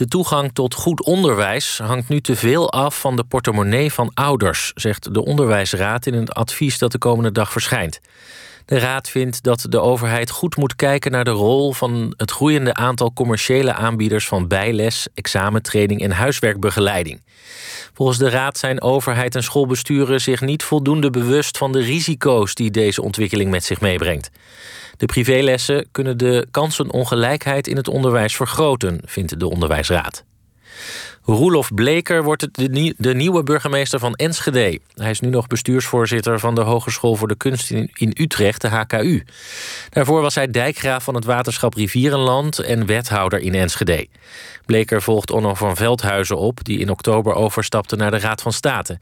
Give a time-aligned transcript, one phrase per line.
[0.00, 4.72] De toegang tot goed onderwijs hangt nu te veel af van de portemonnee van ouders,
[4.74, 8.00] zegt de Onderwijsraad in een advies dat de komende dag verschijnt.
[8.64, 12.74] De raad vindt dat de overheid goed moet kijken naar de rol van het groeiende
[12.74, 17.22] aantal commerciële aanbieders van bijles, examentraining en huiswerkbegeleiding.
[17.94, 22.70] Volgens de raad zijn overheid en schoolbesturen zich niet voldoende bewust van de risico's die
[22.70, 24.30] deze ontwikkeling met zich meebrengt.
[25.00, 30.24] De privélessen kunnen de kansenongelijkheid in het onderwijs vergroten, vindt de Onderwijsraad.
[31.24, 32.48] Roelof Bleker wordt
[32.96, 34.80] de, nieuwe burgemeester van Enschede.
[34.94, 38.68] Hij is nu nog bestuursvoorzitter van de Hogeschool voor de Kunst in, in Utrecht, de
[38.68, 39.24] HKU.
[39.90, 44.06] Daarvoor was hij dijkgraaf van het waterschap Rivierenland en wethouder in Enschede.
[44.66, 48.98] Bleker volgt Onno van Veldhuizen op, die in oktober overstapte naar de Raad van State.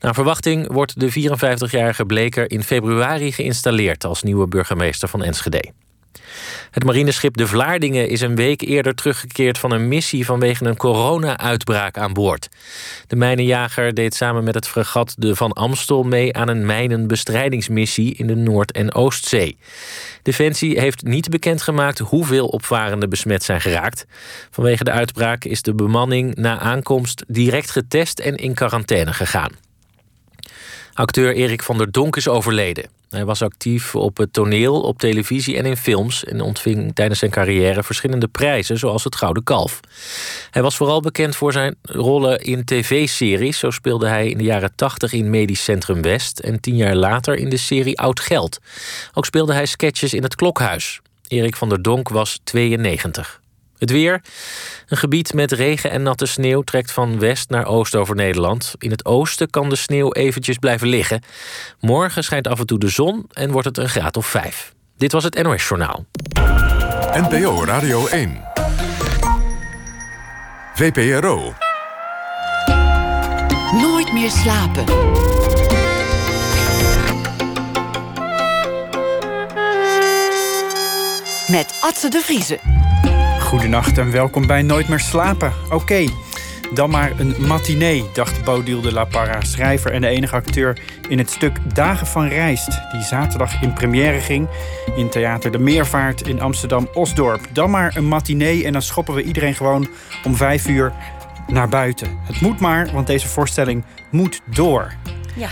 [0.00, 5.72] Naar verwachting wordt de 54-jarige Bleker in februari geïnstalleerd als nieuwe burgemeester van Enschede.
[6.70, 11.98] Het marineschip De Vlaardingen is een week eerder teruggekeerd van een missie vanwege een corona-uitbraak
[11.98, 12.48] aan boord.
[13.06, 18.26] De mijnenjager deed samen met het fregat de Van Amstel mee aan een mijnenbestrijdingsmissie in
[18.26, 19.56] de Noord- en Oostzee.
[20.22, 24.06] Defensie heeft niet bekendgemaakt hoeveel opvarenden besmet zijn geraakt.
[24.50, 29.67] Vanwege de uitbraak is de bemanning na aankomst direct getest en in quarantaine gegaan.
[30.98, 32.84] Acteur Erik van der Donk is overleden.
[33.10, 37.30] Hij was actief op het toneel, op televisie en in films en ontving tijdens zijn
[37.30, 39.80] carrière verschillende prijzen, zoals het Gouden Kalf.
[40.50, 43.58] Hij was vooral bekend voor zijn rollen in tv-series.
[43.58, 47.34] Zo speelde hij in de jaren 80 in Medisch Centrum West en tien jaar later
[47.34, 48.58] in de serie Oud Geld.
[49.14, 51.00] Ook speelde hij sketches in het Klokhuis.
[51.28, 53.40] Erik van der Donk was 92.
[53.78, 54.20] Het weer.
[54.88, 58.74] Een gebied met regen en natte sneeuw trekt van west naar oost over Nederland.
[58.78, 61.22] In het oosten kan de sneeuw eventjes blijven liggen.
[61.80, 64.72] Morgen schijnt af en toe de zon en wordt het een graad of vijf.
[64.96, 66.06] Dit was het NOS Journaal.
[67.12, 68.40] NPO Radio 1.
[70.74, 71.54] VPRO.
[73.72, 74.84] Nooit meer slapen.
[81.50, 82.77] Met Atze de Vriezen.
[83.48, 85.52] Goedenacht en welkom bij Nooit meer slapen.
[85.70, 86.04] Oké,
[86.74, 91.18] dan maar een matinee, dacht Bodil de la Parra, schrijver en de enige acteur in
[91.18, 94.48] het stuk Dagen van Rijst, die zaterdag in première ging
[94.96, 97.40] in Theater de Meervaart in Amsterdam-Osdorp.
[97.52, 99.88] Dan maar een matinee en dan schoppen we iedereen gewoon
[100.24, 100.92] om vijf uur
[101.46, 102.08] naar buiten.
[102.22, 104.92] Het moet maar, want deze voorstelling moet door.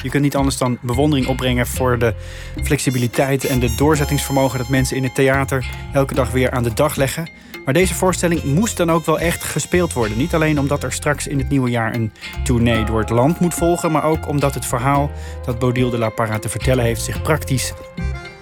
[0.03, 2.15] Je kunt niet anders dan bewondering opbrengen voor de
[2.63, 6.97] flexibiliteit en de doorzettingsvermogen dat mensen in het theater elke dag weer aan de dag
[6.97, 7.29] leggen.
[7.65, 10.17] Maar deze voorstelling moest dan ook wel echt gespeeld worden.
[10.17, 12.13] Niet alleen omdat er straks in het nieuwe jaar een
[12.45, 15.11] tournee door het land moet volgen, maar ook omdat het verhaal
[15.45, 17.73] dat Bodil de la Parra te vertellen heeft zich praktisch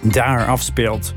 [0.01, 1.15] daar afspeelt.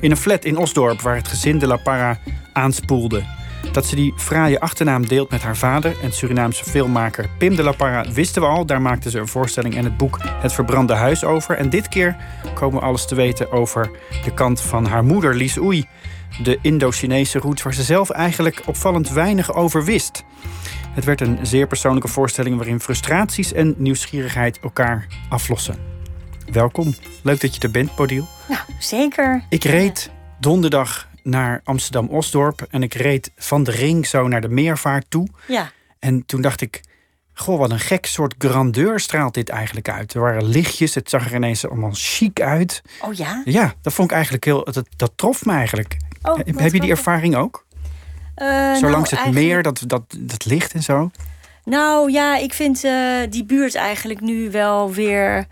[0.00, 2.18] In een flat in Osdorp waar het gezin de la Parra
[2.52, 3.22] aanspoelde.
[3.72, 7.72] Dat ze die fraaie achternaam deelt met haar vader en Surinaamse filmmaker Pim de la
[7.72, 8.66] Parra wisten we al.
[8.66, 11.56] Daar maakten ze een voorstelling en het boek Het Verbrande Huis over.
[11.56, 12.16] En dit keer
[12.54, 13.90] komen we alles te weten over
[14.24, 15.86] de kant van haar moeder Lies Oei
[16.42, 20.24] de Indo-Chinese route waar ze zelf eigenlijk opvallend weinig over wist.
[20.90, 25.76] Het werd een zeer persoonlijke voorstelling waarin frustraties en nieuwsgierigheid elkaar aflossen.
[26.52, 28.26] Welkom, leuk dat je er bent, Podiel.
[28.48, 29.44] Nou, zeker.
[29.48, 30.10] Ik reed
[30.40, 35.28] donderdag naar Amsterdam-Osdorp en ik reed van de ring zo naar de meervaart toe.
[35.46, 35.70] Ja.
[35.98, 36.80] En toen dacht ik,
[37.34, 40.14] goh, wat een gek soort grandeur straalt dit eigenlijk uit.
[40.14, 42.82] Er waren lichtjes, het zag er ineens allemaal chic uit.
[43.00, 43.42] Oh ja?
[43.44, 45.96] Ja, dat vond ik eigenlijk heel, dat, dat trof me eigenlijk.
[46.22, 47.66] Oh, heb je die ervaring ook?
[48.36, 51.10] Uh, zo langs het meer, dat, dat, dat licht en zo?
[51.64, 55.46] Nou ja, ik vind uh, die buurt eigenlijk nu wel weer.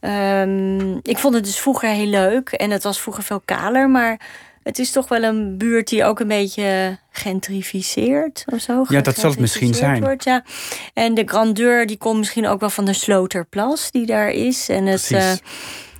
[0.00, 4.20] Um, ik vond het dus vroeger heel leuk en het was vroeger veel kaler, maar
[4.68, 8.84] het is toch wel een buurt die ook een beetje gentrificeert of zo.
[8.88, 10.02] Ja, dat zal het misschien zijn.
[10.02, 10.44] Wordt, ja.
[10.94, 14.68] En de grandeur die komt misschien ook wel van de Sloterplas die daar is.
[14.68, 15.32] En, het, uh,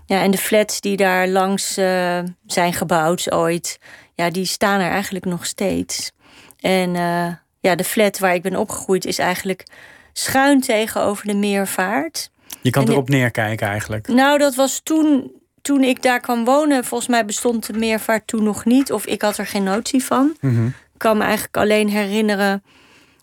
[0.06, 3.78] ja, en de flats die daar langs uh, zijn gebouwd ooit
[4.18, 6.12] ja, die staan er eigenlijk nog steeds.
[6.60, 7.26] En uh,
[7.60, 9.64] ja, de flat waar ik ben opgegroeid is eigenlijk
[10.12, 12.30] schuin tegenover de meervaart.
[12.62, 14.08] Je kan erop neerkijken eigenlijk.
[14.08, 15.32] Nou, dat was toen,
[15.68, 16.84] toen ik daar kwam wonen.
[16.84, 18.92] Volgens mij bestond de meervaart toen nog niet.
[18.92, 20.36] Of ik had er geen notie van.
[20.40, 22.62] Mm Ik kan me eigenlijk alleen herinneren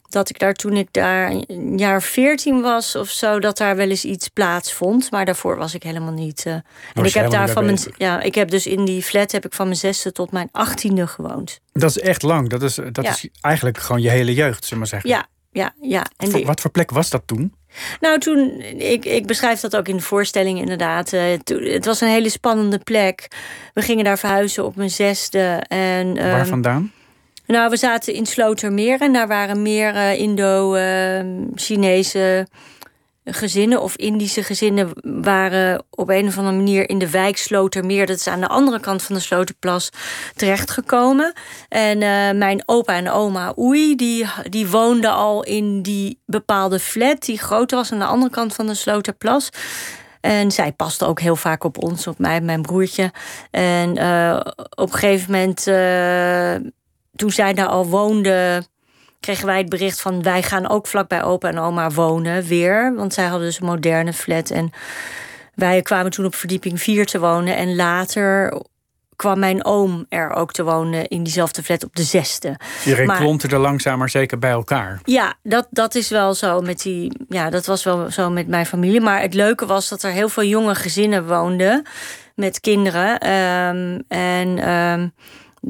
[0.10, 3.90] dat ik daar toen ik daar een jaar veertien was of zo, dat daar wel
[3.90, 5.12] eens iets plaatsvond.
[5.12, 6.44] Maar daarvoor was ik helemaal niet.
[6.48, 6.54] Uh,
[6.94, 7.78] en ik heb daar van mijn.
[7.98, 11.08] Ja, ik heb dus in die flat heb ik van mijn zesde tot mijn achttiende
[11.08, 11.60] gewoond.
[11.74, 12.50] Dat is echt lang.
[12.50, 15.10] Dat is, dat is eigenlijk gewoon je hele jeugd, zullen maar zeggen.
[15.10, 16.06] Ja, ja, ja.
[16.18, 17.54] En wat voor plek was dat toen?
[18.00, 21.14] Nou, toen, ik, ik beschrijf dat ook in de voorstelling inderdaad.
[21.14, 23.28] Uh, het was een hele spannende plek.
[23.74, 25.64] We gingen daar verhuizen op mijn zesde.
[25.68, 26.92] En, Waar ehm, vandaan?
[27.48, 32.48] Nou, we zaten in Slotermeer en daar waren meer uh, Indo-Chinese
[33.26, 34.90] gezinnen of Indische gezinnen
[35.24, 38.80] waren op een of andere manier in de wijk Slotermeer, dat is aan de andere
[38.80, 39.90] kant van de Sloterplas,
[40.36, 41.34] terechtgekomen.
[41.70, 47.22] En uh, mijn opa en oma Oei, die, die woonden al in die bepaalde flat
[47.22, 49.50] die groot was aan de andere kant van de Sloterplas.
[50.22, 53.12] En zij paste ook heel vaak op ons, op mij en mijn broertje.
[53.52, 54.40] En uh,
[54.70, 56.56] op een gegeven moment, uh,
[57.16, 58.64] toen zij daar al woonde,
[59.26, 62.96] kregen wij het bericht van wij gaan ook vlakbij opa en oma wonen weer.
[62.96, 64.50] Want zij hadden dus een moderne flat.
[64.50, 64.72] En
[65.54, 67.56] wij kwamen toen op verdieping 4 te wonen.
[67.56, 68.62] En later
[69.16, 72.60] kwam mijn oom er ook te wonen in diezelfde flat op de zesde.
[72.86, 75.00] Iedereen maar, klonterde langzaam maar zeker bij elkaar.
[75.04, 77.26] Ja, dat, dat is wel zo met die.
[77.30, 79.02] Ja, dat was wel zo met mijn familie.
[79.02, 81.84] Maar het leuke was dat er heel veel jonge gezinnen woonden
[82.36, 83.30] met kinderen.
[83.32, 84.70] Um, en.
[84.70, 85.14] Um,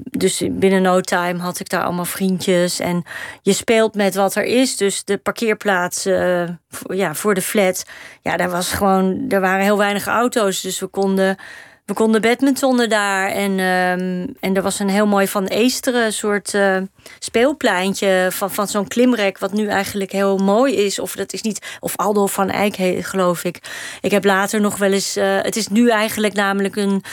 [0.03, 2.79] dus binnen no time had ik daar allemaal vriendjes.
[2.79, 3.03] En
[3.41, 4.77] je speelt met wat er is.
[4.77, 6.43] Dus de parkeerplaats uh,
[6.87, 7.85] ja, voor de flat.
[8.21, 9.25] Ja, daar was gewoon.
[9.29, 10.61] Er waren heel weinig auto's.
[10.61, 11.37] Dus we konden.
[11.85, 13.29] We konden badmintonnen daar.
[13.29, 16.77] En, um, en er was een heel mooi van Eesteren soort uh,
[17.19, 18.27] speelpleintje.
[18.31, 19.37] Van, van zo'n klimrek.
[19.37, 20.99] Wat nu eigenlijk heel mooi is.
[20.99, 21.77] Of dat is niet.
[21.79, 23.59] Of Aldo van Eyck, geloof ik.
[24.01, 25.17] Ik heb later nog wel eens.
[25.17, 27.03] Uh, het is nu eigenlijk namelijk een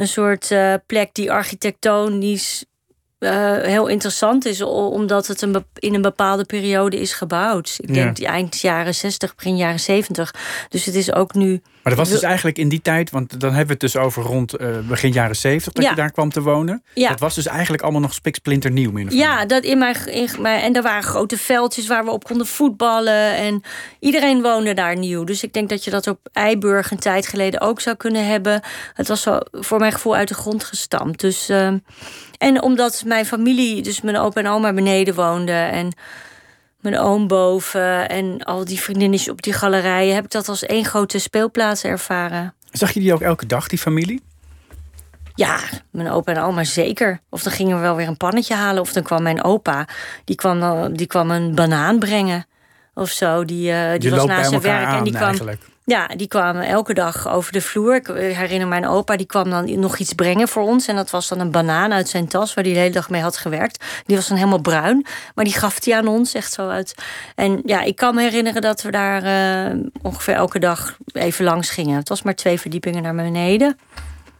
[0.00, 2.64] een soort uh, plek die architectonisch
[3.20, 7.76] uh, heel interessant is, omdat het een in een bepaalde periode is gebouwd.
[7.80, 10.34] Ik denk eind jaren 60, begin jaren 70.
[10.68, 11.62] Dus het is ook nu.
[11.82, 14.22] Maar dat was dus eigenlijk in die tijd, want dan hebben we het dus over
[14.22, 15.90] rond uh, begin jaren 70 dat ja.
[15.90, 16.82] je daar kwam te wonen.
[16.94, 17.08] Ja.
[17.08, 18.90] Dat was dus eigenlijk allemaal nog spiksplinter nieuw.
[18.90, 22.24] Min ja, dat in mijn, in mijn, en er waren grote veldjes waar we op
[22.24, 23.36] konden voetballen.
[23.36, 23.62] En
[24.00, 25.24] iedereen woonde daar nieuw.
[25.24, 28.62] Dus ik denk dat je dat op Eiburg een tijd geleden ook zou kunnen hebben.
[28.94, 31.20] Het was zo voor mijn gevoel uit de grond gestampt.
[31.20, 31.50] Dus.
[31.50, 31.72] Uh,
[32.40, 35.92] en omdat mijn familie, dus mijn opa en oma beneden woonden en
[36.80, 40.84] mijn oom boven en al die vriendinnetjes op die galerijen, heb ik dat als één
[40.84, 42.54] grote speelplaats ervaren.
[42.70, 44.22] Zag je die ook elke dag, die familie?
[45.34, 45.58] Ja,
[45.90, 47.20] mijn opa en oma zeker.
[47.28, 48.82] Of dan gingen we wel weer een pannetje halen.
[48.82, 49.88] Of dan kwam mijn opa,
[50.24, 52.46] die kwam, die kwam een banaan brengen.
[52.94, 53.44] Of zo.
[53.44, 54.92] Die, uh, die was naast zijn werk.
[54.92, 55.62] en die kwam, eigenlijk.
[55.90, 57.94] Ja, die kwamen elke dag over de vloer.
[57.94, 60.86] Ik herinner mijn opa, die kwam dan nog iets brengen voor ons.
[60.86, 63.22] En dat was dan een banaan uit zijn tas, waar hij de hele dag mee
[63.22, 63.84] had gewerkt.
[64.06, 66.94] Die was dan helemaal bruin, maar die gaf hij aan ons, echt zo uit.
[67.34, 69.22] En ja, ik kan me herinneren dat we daar
[69.72, 71.96] uh, ongeveer elke dag even langs gingen.
[71.96, 73.78] Het was maar twee verdiepingen naar beneden.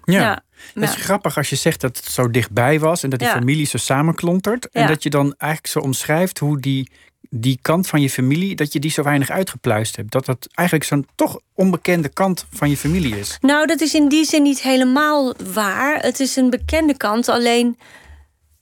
[0.04, 0.20] Ja.
[0.20, 0.42] ja.
[0.74, 3.66] Het is grappig als je zegt dat het zo dichtbij was en dat die familie
[3.66, 4.68] zo samenklontert.
[4.68, 6.90] En dat je dan eigenlijk zo omschrijft hoe die
[7.28, 10.12] die kant van je familie, dat je die zo weinig uitgepluist hebt.
[10.12, 13.38] Dat dat eigenlijk zo'n toch onbekende kant van je familie is.
[13.40, 16.02] Nou, dat is in die zin niet helemaal waar.
[16.02, 17.78] Het is een bekende kant, alleen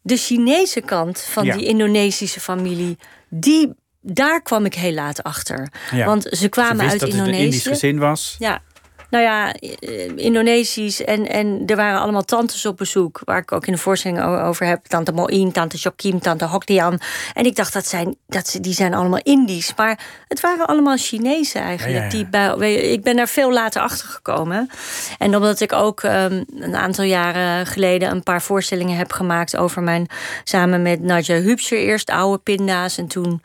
[0.03, 5.73] de Chinese kant van die Indonesische familie, die daar kwam ik heel laat achter.
[6.05, 7.31] Want ze kwamen uit dat Indonesië.
[7.31, 8.37] Het een Indisch gezin was.
[8.39, 8.63] Ja,
[9.11, 11.05] nou ja, eh, Indonesisch.
[11.05, 13.21] En, en er waren allemaal tantes op bezoek.
[13.25, 14.87] Waar ik ook in de voorstelling over heb.
[14.87, 17.01] Tante Moin, tante Jokim, tante Hokdian.
[17.35, 19.75] En ik dacht, dat zijn, dat, die zijn allemaal Indisch.
[19.77, 22.11] Maar het waren allemaal Chinezen eigenlijk.
[22.11, 24.71] Die bij, ik ben daar veel later achter gekomen.
[25.19, 28.11] En omdat ik ook um, een aantal jaren geleden...
[28.11, 30.07] een paar voorstellingen heb gemaakt over mijn...
[30.45, 32.99] samen met Nadja Hubscher eerst oude pinda's.
[32.99, 33.41] En toen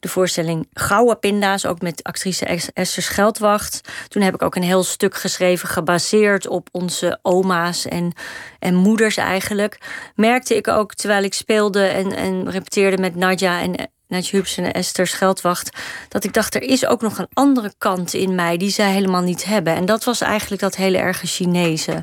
[0.00, 3.80] de voorstelling Gouden Pinda's, ook met actrice Esther Scheldwacht.
[4.08, 8.12] Toen heb ik ook een heel stuk geschreven gebaseerd op onze oma's en,
[8.58, 9.78] en moeders eigenlijk.
[10.14, 14.72] Merkte ik ook terwijl ik speelde en, en repeteerde met Nadja en Nadja Hubs en
[14.72, 15.76] Esther Scheldwacht,
[16.08, 19.22] dat ik dacht, er is ook nog een andere kant in mij die zij helemaal
[19.22, 19.74] niet hebben.
[19.74, 22.02] En dat was eigenlijk dat hele erge Chinese.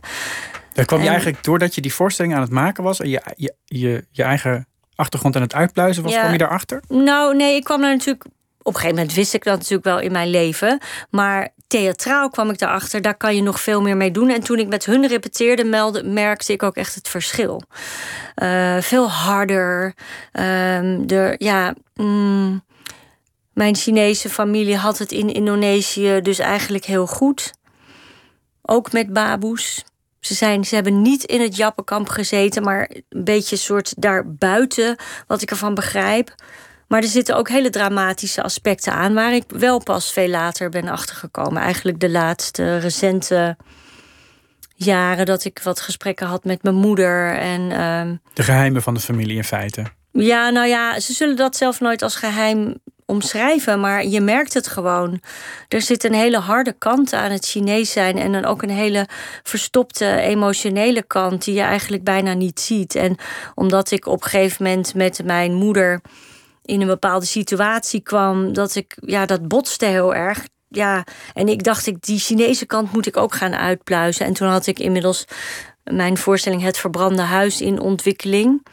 [0.73, 3.55] Daar kwam je eigenlijk doordat je die voorstelling aan het maken was en je, je,
[3.65, 6.19] je, je eigen achtergrond aan het uitpluizen was, ja.
[6.19, 6.83] kwam je daarachter?
[6.87, 8.25] Nou, nee, ik kwam er natuurlijk.
[8.57, 10.79] Op een gegeven moment wist ik dat natuurlijk wel in mijn leven.
[11.09, 14.29] Maar theatraal kwam ik daarachter, daar kan je nog veel meer mee doen.
[14.29, 17.61] En toen ik met hun repeteerde, meldde, merkte ik ook echt het verschil.
[18.35, 19.93] Uh, veel harder.
[20.33, 20.43] Uh,
[21.05, 22.63] de, ja, mm,
[23.53, 27.53] mijn Chinese familie had het in Indonesië dus eigenlijk heel goed.
[28.61, 29.83] Ook met baboes.
[30.25, 34.95] Ze, zijn, ze hebben niet in het Jappenkamp gezeten, maar een beetje soort daarbuiten,
[35.27, 36.35] wat ik ervan begrijp.
[36.87, 40.87] Maar er zitten ook hele dramatische aspecten aan, waar ik wel pas veel later ben
[40.87, 41.61] achtergekomen.
[41.61, 43.57] Eigenlijk de laatste recente
[44.75, 47.37] jaren dat ik wat gesprekken had met mijn moeder.
[47.37, 49.83] En, uh, de geheimen van de familie in feite.
[50.11, 54.67] Ja, nou ja, ze zullen dat zelf nooit als geheim omschrijven, maar je merkt het
[54.67, 55.21] gewoon.
[55.67, 59.07] Er zit een hele harde kant aan het Chinees zijn en dan ook een hele
[59.43, 62.95] verstopte emotionele kant die je eigenlijk bijna niet ziet.
[62.95, 63.17] En
[63.55, 66.01] omdat ik op een gegeven moment met mijn moeder
[66.61, 70.47] in een bepaalde situatie kwam, dat ik, ja, dat botste heel erg.
[70.67, 74.25] Ja, en ik dacht, ik, die Chinese kant moet ik ook gaan uitpluizen.
[74.25, 75.25] En toen had ik inmiddels
[75.83, 78.65] mijn voorstelling Het Verbrande Huis in ontwikkeling.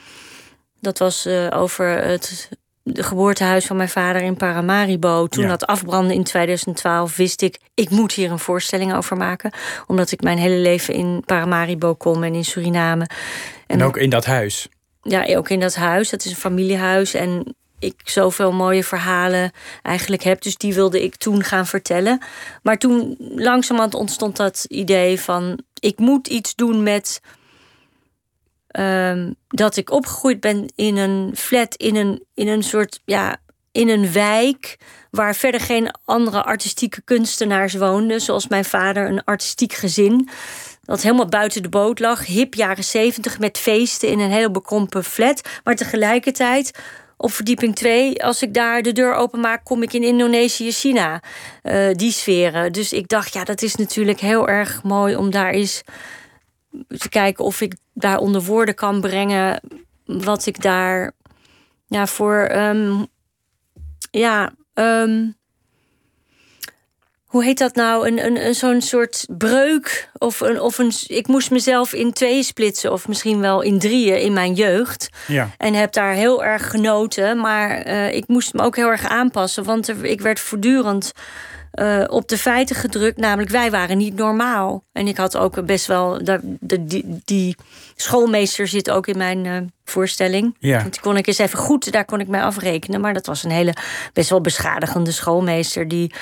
[0.81, 2.49] Dat was uh, over het
[2.83, 5.27] de geboortehuis van mijn vader in Paramaribo.
[5.27, 9.53] Toen dat afbrandde in 2012, wist ik, ik moet hier een voorstelling over maken.
[9.87, 13.07] Omdat ik mijn hele leven in Paramaribo kom en in Suriname.
[13.67, 14.69] En, en ook in dat huis?
[15.03, 16.11] Ja, ook in dat huis.
[16.11, 17.15] Dat is een familiehuis.
[17.15, 20.43] En ik zoveel mooie verhalen eigenlijk heb.
[20.43, 22.21] Dus die wilde ik toen gaan vertellen.
[22.63, 25.59] Maar toen langzamerhand ontstond dat idee van...
[25.81, 27.21] ik moet iets doen met...
[28.81, 33.01] Um, dat ik opgegroeid ben in een flat, in een, in een soort...
[33.05, 33.37] ja,
[33.73, 34.79] in een wijk
[35.11, 38.21] waar verder geen andere artistieke kunstenaars woonden.
[38.21, 40.29] Zoals mijn vader, een artistiek gezin.
[40.83, 42.27] Dat helemaal buiten de boot lag.
[42.27, 45.49] Hip jaren zeventig met feesten in een heel bekrompen flat.
[45.65, 46.79] Maar tegelijkertijd
[47.17, 51.23] op verdieping 2, als ik daar de deur openmaak, kom ik in Indonesië, China.
[51.63, 52.73] Uh, die sferen.
[52.73, 55.83] Dus ik dacht, ja, dat is natuurlijk heel erg mooi om daar eens
[56.89, 59.61] te kijken of ik daar onder woorden kan brengen
[60.05, 61.13] wat ik daar
[61.87, 62.51] ja, voor.
[62.55, 63.07] Um,
[64.11, 65.35] ja, um,
[67.33, 68.09] hoe heet dat nou?
[68.09, 70.11] Een, een, een zo'n soort breuk.
[70.19, 74.21] Of, een, of een, ik moest mezelf in tweeën splitsen, of misschien wel in drieën
[74.21, 75.09] in mijn jeugd.
[75.27, 75.51] Ja.
[75.59, 77.41] En heb daar heel erg genoten.
[77.41, 81.13] Maar uh, ik moest me ook heel erg aanpassen, want er, ik werd voortdurend.
[81.75, 84.85] Uh, op de feiten gedrukt, namelijk wij waren niet normaal.
[84.93, 86.25] En ik had ook best wel.
[86.25, 87.57] De, de, die, die
[87.97, 90.57] schoolmeester zit ook in mijn uh, voorstelling.
[90.59, 90.83] Ja.
[90.83, 93.01] Die kon ik eens even goed, daar kon ik mij afrekenen.
[93.01, 93.75] Maar dat was een hele
[94.13, 95.89] best wel beschadigende schoolmeester.
[95.89, 96.13] Die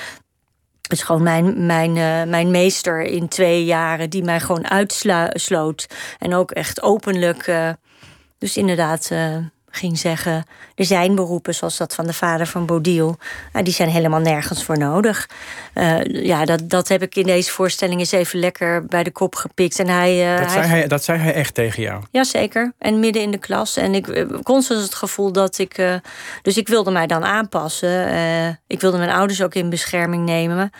[0.87, 5.87] is gewoon mijn, mijn, uh, mijn meester in twee jaren, die mij gewoon uitsloot.
[6.19, 7.53] En ook echt openlijk.
[8.37, 9.11] Dus inderdaad.
[9.71, 13.17] Uh, ging zeggen, er zijn beroepen zoals dat van de vader van Bodil.
[13.53, 15.29] Uh, die zijn helemaal nergens voor nodig.
[15.73, 19.35] Uh, ja, dat, dat heb ik in deze voorstelling eens even lekker bij de kop
[19.35, 19.79] gepikt.
[19.79, 22.03] En hij, uh, dat, zei hij, hij, dat zei hij echt tegen jou?
[22.11, 22.73] Jazeker.
[22.77, 23.77] En midden in de klas.
[23.77, 25.99] En ik constant het gevoel dat ik...
[26.41, 28.59] dus ik wilde mij dan aanpassen.
[28.67, 30.71] ik wilde mijn ouders ook in bescherming nemen.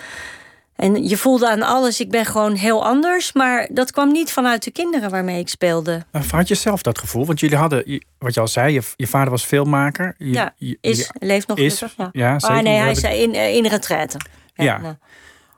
[0.81, 3.33] En je voelde aan alles, ik ben gewoon heel anders.
[3.33, 6.05] Maar dat kwam niet vanuit de kinderen waarmee ik speelde.
[6.29, 7.25] Had je zelf dat gevoel?
[7.25, 10.15] Want jullie hadden, wat je al zei, je, je vader was filmmaker.
[10.17, 11.97] Je, ja, is, leeft nog is, gelukkig.
[11.97, 12.55] Ja, ja zeker.
[12.55, 14.17] Ah, nee, hij is in, in retraite.
[14.53, 14.77] Ja, ja.
[14.77, 14.95] Nou.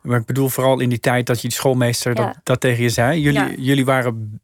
[0.01, 2.89] maar ik bedoel vooral in die tijd dat je die schoolmeester dat, dat tegen je
[2.89, 3.21] zei.
[3.21, 4.41] Jullie, jullie waren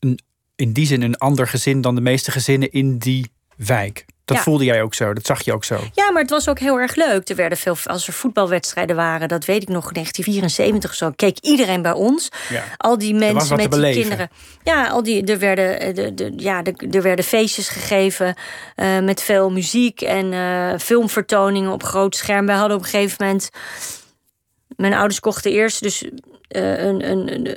[0.00, 0.18] een,
[0.56, 4.04] in die zin een ander gezin dan de meeste gezinnen in die wijk.
[4.26, 5.78] Dat voelde jij ook zo, dat zag je ook zo.
[5.92, 7.28] Ja, maar het was ook heel erg leuk.
[7.28, 11.82] Er werden veel, als er voetbalwedstrijden waren, dat weet ik nog, 1974 zo, keek iedereen
[11.82, 12.28] bij ons.
[12.48, 12.64] Ja.
[12.76, 14.30] Al die mensen met die kinderen.
[14.62, 18.34] Ja, al die, er, werden, de, de, ja, de, er werden feestjes gegeven
[18.76, 22.46] uh, met veel muziek en uh, filmvertoningen op groot scherm.
[22.46, 23.50] Wij hadden op een gegeven moment.
[24.76, 26.04] Mijn ouders kochten eerst dus
[26.48, 27.50] een, een,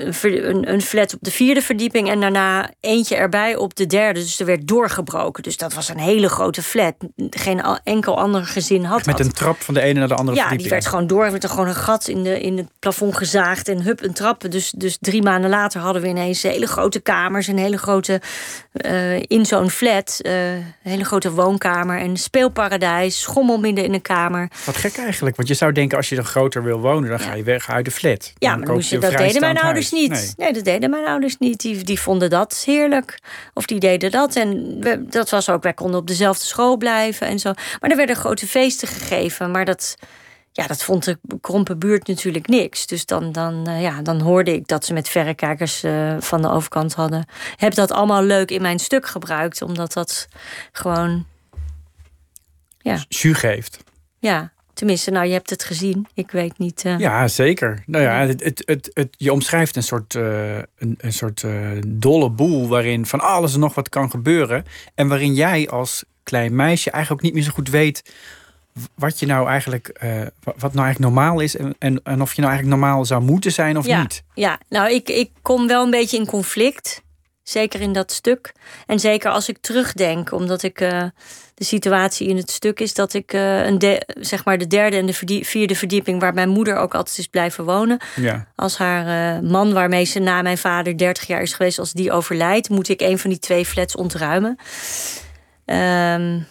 [0.49, 4.19] een, een flat op de vierde verdieping en daarna eentje erbij op de derde.
[4.19, 5.43] Dus er werd doorgebroken.
[5.43, 6.95] Dus dat was een hele grote flat.
[7.29, 10.47] Geen enkel ander gezin had Met een trap van de ene naar de andere ja,
[10.47, 10.69] verdieping.
[10.69, 11.25] Ja, die werd gewoon door.
[11.25, 14.13] Er werd er gewoon een gat in, de, in het plafond gezaagd en hup, een
[14.13, 14.51] trap.
[14.51, 17.47] Dus, dus drie maanden later hadden we ineens hele grote kamers.
[17.47, 18.21] Een hele grote,
[18.85, 21.99] uh, in zo'n flat, uh, een hele grote woonkamer.
[21.99, 24.51] En speelparadijs, schommel midden in de kamer.
[24.65, 25.35] Wat gek eigenlijk.
[25.35, 27.25] Want je zou denken, als je dan groter wil wonen, dan ja.
[27.25, 28.33] ga je weg uit de flat.
[28.37, 30.01] Ja, maar dat deden mijn ouders huis.
[30.01, 30.11] niet.
[30.11, 30.33] Nee.
[30.37, 30.53] nee.
[30.53, 31.61] dat deden mijn ouders niet.
[31.61, 33.19] Die, die vonden dat heerlijk.
[33.53, 34.35] Of die deden dat.
[34.35, 37.53] En we, dat was ook, wij konden op dezelfde school blijven en zo.
[37.79, 39.51] Maar er werden grote feesten gegeven.
[39.51, 39.95] Maar dat,
[40.51, 42.87] ja, dat vond de krompen buurt natuurlijk niks.
[42.87, 46.49] Dus dan, dan, uh, ja, dan hoorde ik dat ze met verrekijkers uh, van de
[46.49, 47.25] overkant hadden.
[47.55, 49.61] Heb dat allemaal leuk in mijn stuk gebruikt.
[49.61, 50.27] Omdat dat
[50.71, 51.25] gewoon...
[52.81, 53.05] Ja.
[53.07, 53.77] Jus geeft.
[54.19, 56.07] Ja, Tenminste, nou, je hebt het gezien.
[56.13, 56.83] Ik weet niet.
[56.85, 56.99] Uh...
[56.99, 57.83] Ja, zeker.
[57.85, 61.69] Nou ja, het, het, het, het, je omschrijft een soort, uh, een, een soort uh,
[61.87, 64.65] dolle boel waarin van alles en nog wat kan gebeuren.
[64.95, 68.13] En waarin jij als klein meisje eigenlijk ook niet meer zo goed weet
[68.95, 69.87] wat je nou eigenlijk,
[70.43, 73.51] wat nou eigenlijk normaal is en, en, en of je nou eigenlijk normaal zou moeten
[73.51, 74.23] zijn of ja, niet.
[74.33, 77.01] Ja, nou, ik, ik kom wel een beetje in conflict.
[77.43, 78.53] Zeker in dat stuk.
[78.85, 81.03] En zeker als ik terugdenk, omdat ik uh,
[81.59, 84.97] de situatie in het stuk is dat ik uh, een de, zeg maar de derde
[84.97, 87.97] en de verdie vierde verdieping, waar mijn moeder ook altijd is blijven wonen.
[88.15, 88.47] Ja.
[88.55, 92.11] Als haar uh, man, waarmee ze na mijn vader 30 jaar is geweest, als die
[92.11, 94.57] overlijdt, moet ik een van die twee flats ontruimen.
[95.65, 96.47] Um,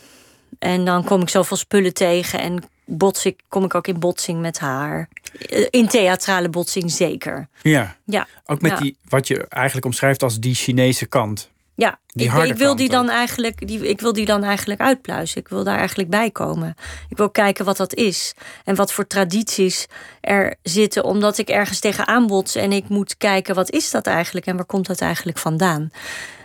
[0.59, 4.41] En dan kom ik zoveel spullen tegen en bots ik, kom ik ook in botsing
[4.41, 5.09] met haar.
[5.49, 7.49] Eh, In theatrale botsing zeker.
[7.63, 8.79] Ja, Ja, ook met Ja.
[8.79, 11.51] die, wat je eigenlijk omschrijft als die Chinese kant.
[11.79, 11.99] Ja.
[12.13, 15.41] Ik, ik, wil die dan eigenlijk, die, ik wil die dan eigenlijk uitpluizen.
[15.41, 16.75] Ik wil daar eigenlijk bij komen.
[17.09, 18.35] Ik wil kijken wat dat is.
[18.65, 19.87] En wat voor tradities
[20.21, 21.05] er zitten.
[21.05, 22.55] Omdat ik ergens tegenaan bots.
[22.55, 24.47] En ik moet kijken wat is dat eigenlijk.
[24.47, 25.91] En waar komt dat eigenlijk vandaan.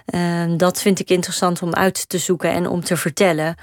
[0.05, 3.55] Ehm, dat vind ik interessant om uit te zoeken en om te vertellen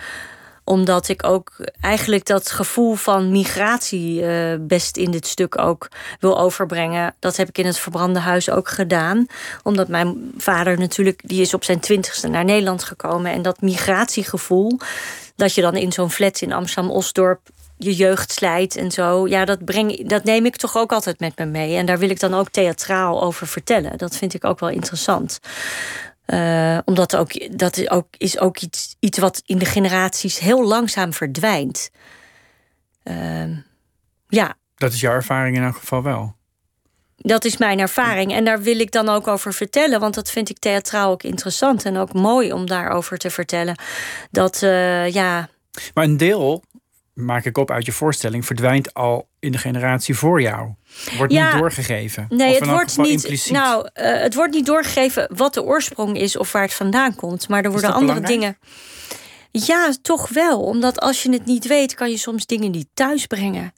[0.71, 5.89] omdat ik ook eigenlijk dat gevoel van migratie eh, best in dit stuk ook
[6.21, 7.15] wil overbrengen.
[7.19, 9.27] Dat heb ik in het verbrande huis ook gedaan.
[9.63, 13.33] Omdat mijn vader natuurlijk, die is op zijn twintigste naar Nederland gekomen.
[13.33, 14.79] En dat migratiegevoel,
[15.37, 17.41] dat je dan in zo'n flat in Amsterdam-Osdorp
[17.77, 19.29] je jeugd slijt en zo.
[19.29, 21.77] Ja, dat, breng, dat neem ik toch ook altijd met me mee.
[21.77, 23.99] En daar wil ik dan ook theatraal over vertellen.
[23.99, 25.41] Dat vind ik ook wel interessant.
[26.31, 30.67] Eh, omdat ook, dat is ook, is ook iets, iets wat in de generaties heel
[30.67, 31.91] langzaam verdwijnt.
[33.03, 33.55] Ehm,
[34.29, 36.35] ja, Dat is jouw ervaring in elk geval wel.
[37.17, 38.33] dat is mijn ervaring.
[38.33, 40.01] En daar wil ik dan ook over vertellen.
[40.01, 41.85] Want dat vind ik theatraal ook interessant.
[41.85, 43.79] En ook mooi om daarover te vertellen.
[44.31, 45.49] Dat, eh, ja,
[45.95, 46.63] Maar een deel,
[47.25, 50.71] maak ik op uit je voorstelling, verdwijnt al in de generatie voor jou.
[51.17, 51.51] Wordt Ja.
[51.51, 52.27] niet doorgegeven.
[52.29, 53.09] Nee, Of het wordt niet.
[53.09, 53.53] impliciet.
[53.53, 57.49] Nou, eh, het wordt niet doorgegeven wat de oorsprong is of waar het vandaan komt.
[57.49, 58.41] Maar er worden andere belangrijk?
[58.41, 58.59] dingen.
[59.53, 60.61] Ja, toch wel.
[60.63, 63.73] Omdat als je het niet weet, kan je soms dingen niet thuis brengen.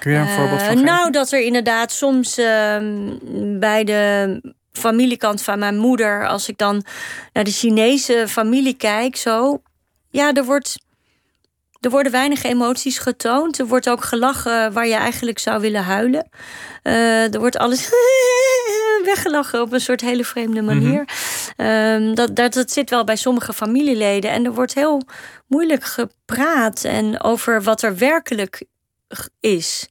[0.00, 0.84] Kun je een voorbeeld van Eh, geven?
[0.84, 3.16] Nou, dat er inderdaad soms ehm,
[3.58, 6.84] bij de familiekant van mijn moeder, als ik dan
[7.32, 9.62] naar de Chinese familie kijk, zo.
[10.10, 10.76] Ja, er wordt.
[11.80, 13.58] Er worden weinig emoties getoond.
[13.58, 16.28] Er wordt ook gelachen waar je eigenlijk zou willen huilen.
[16.82, 17.90] Eh, er wordt alles
[19.04, 21.08] weggelachen op een soort hele vreemde manier.
[21.56, 24.30] Ehm, dat, dat, dat zit wel bij sommige familieleden.
[24.30, 25.02] En er wordt heel
[25.46, 28.62] moeilijk gepraat en over wat er werkelijk
[29.40, 29.88] is.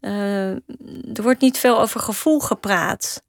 [0.00, 0.50] Eh,
[1.14, 3.22] er wordt niet veel over gevoel gepraat.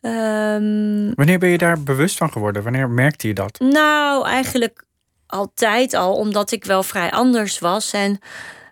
[0.00, 2.62] Ehm, Wanneer ben je daar bewust van geworden?
[2.62, 3.58] Wanneer merkte je dat?
[3.58, 4.84] nou, eigenlijk
[5.30, 7.92] altijd al, omdat ik wel vrij anders was.
[7.92, 8.18] En,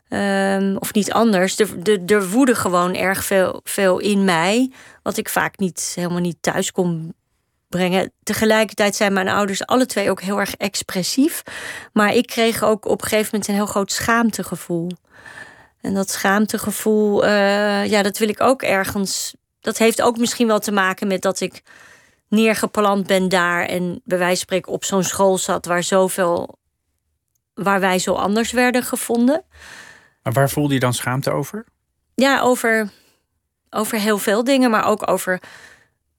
[0.09, 1.59] ehm, of niet anders.
[1.59, 4.73] Er, er, er woedde gewoon erg veel, veel in mij.
[5.03, 7.15] Wat ik vaak niet, helemaal niet thuis kon
[7.69, 8.13] brengen.
[8.23, 11.43] Tegelijkertijd zijn mijn ouders alle twee ook heel erg expressief.
[11.93, 14.91] Maar ik kreeg ook op een gegeven moment een heel groot schaamtegevoel.
[15.81, 19.35] En dat schaamtegevoel, eh, ja, dat wil ik ook ergens.
[19.61, 21.63] Dat heeft ook misschien wel te maken met dat ik
[22.29, 26.59] neergeplant ben daar en bij wijze van spreken op zo'n school zat waar zoveel,
[27.55, 29.45] waar wij zo anders werden gevonden.
[30.23, 31.65] Maar waar voelde je dan schaamte over?
[32.15, 32.89] Ja, over,
[33.71, 35.43] over heel veel dingen, maar ook over,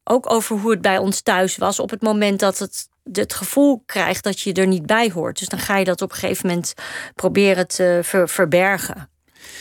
[0.04, 1.80] ook over hoe het bij ons thuis was.
[1.80, 5.40] Op het moment dat het het gevoel krijgt dat je er niet bij hoort.
[5.40, 6.74] Dus dan ga je dat op een gegeven moment
[7.16, 9.10] proberen te ver- verbergen.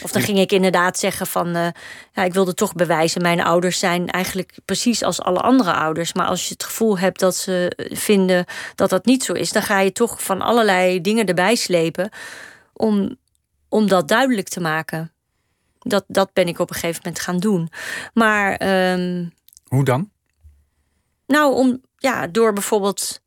[0.02, 1.68] Of dan ging ik inderdaad zeggen van, eh,
[2.12, 6.12] ja, ik wilde toch bewijzen, mijn ouders zijn eigenlijk precies als alle andere ouders.
[6.12, 9.62] Maar als je het gevoel hebt dat ze vinden dat dat niet zo is, dan
[9.62, 12.10] ga je toch van allerlei dingen erbij slepen
[12.72, 13.16] om,
[13.68, 15.12] om dat duidelijk te maken.
[15.78, 17.70] Dat, dat ben ik op een gegeven moment gaan doen.
[18.14, 19.26] Maar ehm,
[19.66, 20.10] Hoe dan?
[21.26, 23.20] nou, om, ja, door bijvoorbeeld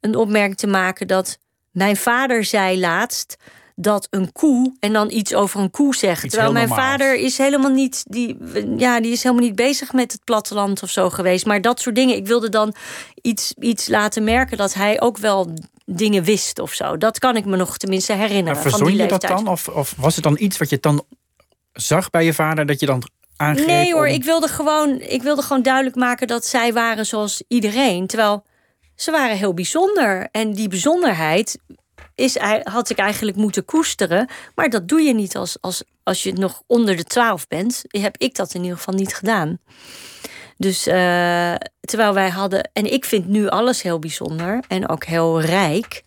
[0.00, 1.38] een opmerking te maken dat
[1.70, 3.36] mijn vader zei laatst
[3.80, 6.24] dat een koe en dan iets over een koe zegt.
[6.24, 6.88] Iets Terwijl mijn normaals.
[6.90, 8.36] vader is helemaal niet die,
[8.76, 11.46] ja, die is helemaal niet bezig met het platteland of zo geweest.
[11.46, 12.16] Maar dat soort dingen.
[12.16, 12.74] Ik wilde dan
[13.22, 15.50] iets, iets laten merken dat hij ook wel
[15.84, 16.96] dingen wist of zo.
[16.96, 18.44] Dat kan ik me nog tenminste herinneren.
[18.44, 19.46] Maar van die verzon je dat dan?
[19.48, 21.04] Of, of was het dan iets wat je dan
[21.72, 23.02] zag bij je vader dat je dan?
[23.66, 27.42] Nee hoor, om- ik wilde, gewoon, ik wilde gewoon duidelijk maken dat zij waren zoals
[27.48, 28.06] iedereen.
[28.06, 28.44] Terwijl
[28.94, 30.28] ze waren heel bijzonder.
[30.30, 31.58] En die bijzonderheid
[32.18, 34.28] is, had ik eigenlijk moeten koesteren.
[34.54, 37.82] Maar dat doe je niet als, als, als je nog onder de twaalf bent.
[37.88, 39.58] Heb ik dat in ieder geval niet gedaan.
[40.56, 42.70] Dus eh, terwijl wij hadden.
[42.72, 46.02] En ik vind nu alles heel bijzonder en ook heel rijk.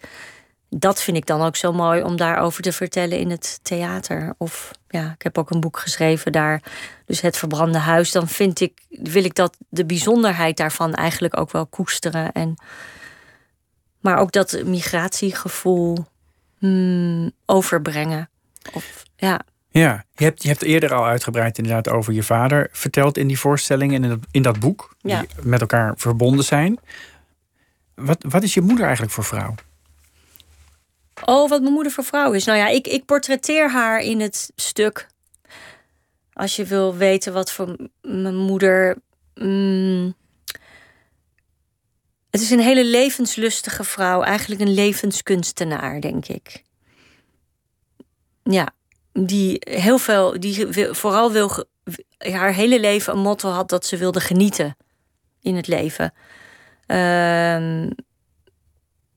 [0.69, 4.34] Dat vind ik dan ook zo mooi om daarover te vertellen in het theater.
[4.38, 6.62] Of ja, ik heb ook een boek geschreven daar.
[7.06, 8.12] Dus het verbrande huis.
[8.12, 12.32] Dan vind ik, wil ik dat de bijzonderheid daarvan eigenlijk ook wel koesteren.
[12.32, 12.56] En,
[14.02, 16.06] maar ook dat migratiegevoel
[16.58, 18.30] hmm, overbrengen.
[18.74, 19.42] Of, ja.
[19.70, 23.40] Ja, je hebt, je hebt eerder al uitgebreid inderdaad over je vader verteld in die
[23.40, 24.96] voorstelling en in dat, in dat boek.
[25.02, 25.20] Ja.
[25.20, 26.80] Die met elkaar verbonden zijn.
[27.96, 29.56] Wat, wat is je moeder eigenlijk voor vrouw?
[31.26, 32.46] Oh, wat mijn moeder voor vrouw is.
[32.46, 35.08] Nou ja, ik, ik portretteer haar in het stuk.
[36.34, 38.98] Als je wil weten wat voor mijn moeder.
[39.36, 40.16] mm,
[42.32, 46.63] het is een hele levenslustige vrouw, eigenlijk een levenskunstenaar, denk ik.
[48.44, 48.74] Ja,
[49.13, 51.65] die heel veel, die vooral wil,
[52.17, 54.78] haar hele leven een motto had dat ze wilde genieten
[55.41, 56.13] in het leven.
[56.86, 57.89] Ehm,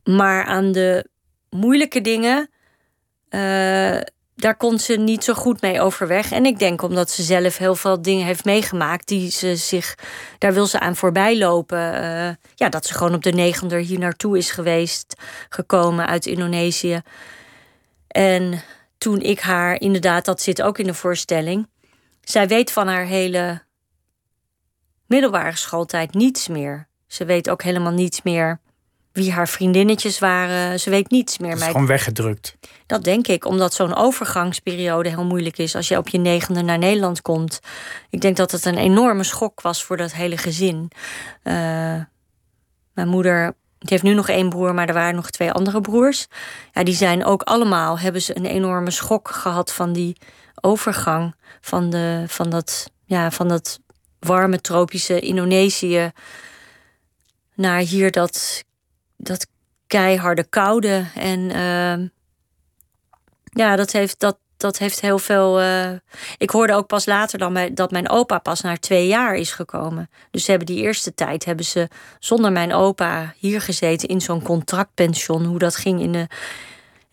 [0.04, 1.08] maar aan de
[1.50, 2.50] moeilijke dingen,
[3.30, 4.00] uh,
[4.36, 6.32] daar kon ze niet zo goed mee overweg.
[6.32, 9.94] En ik denk omdat ze zelf heel veel dingen heeft meegemaakt die ze zich,
[10.38, 11.94] daar wil ze aan voorbij lopen.
[11.94, 15.14] Uh, ja, dat ze gewoon op de negender hier naartoe is geweest,
[15.48, 17.00] gekomen uit Indonesië.
[18.08, 18.62] En
[18.98, 21.68] toen ik haar, inderdaad, dat zit ook in de voorstelling.
[22.20, 23.62] Zij weet van haar hele
[25.06, 26.88] middelbare schooltijd niets meer.
[27.06, 28.60] Ze weet ook helemaal niets meer
[29.14, 30.80] wie haar vriendinnetjes waren.
[30.80, 31.50] Ze weet niets meer.
[31.50, 32.56] Het is gewoon weggedrukt.
[32.86, 36.78] Dat denk ik, omdat zo'n overgangsperiode heel moeilijk is als je op je negende naar
[36.78, 37.60] Nederland komt.
[38.10, 40.90] Ik denk dat het een enorme schok was voor dat hele gezin.
[41.42, 41.54] Uh,
[42.92, 46.26] mijn moeder die heeft nu nog één broer, maar er waren nog twee andere broers.
[46.72, 50.16] Ja, die zijn ook allemaal, hebben ze een enorme schok gehad van die
[50.60, 53.80] overgang van, de, van, dat, ja, van dat
[54.18, 56.10] warme tropische Indonesië
[57.54, 58.64] naar hier dat
[59.16, 59.46] dat
[59.86, 61.06] keiharde koude.
[61.14, 62.08] En uh,
[63.44, 65.62] ja, dat heeft, dat, dat heeft heel veel.
[65.62, 65.90] Uh,
[66.38, 70.10] ik hoorde ook pas later dan dat mijn opa pas na twee jaar is gekomen.
[70.30, 74.42] Dus ze hebben die eerste tijd hebben ze zonder mijn opa hier gezeten in zo'n
[74.42, 75.44] contractpension.
[75.44, 76.26] Hoe dat ging in de.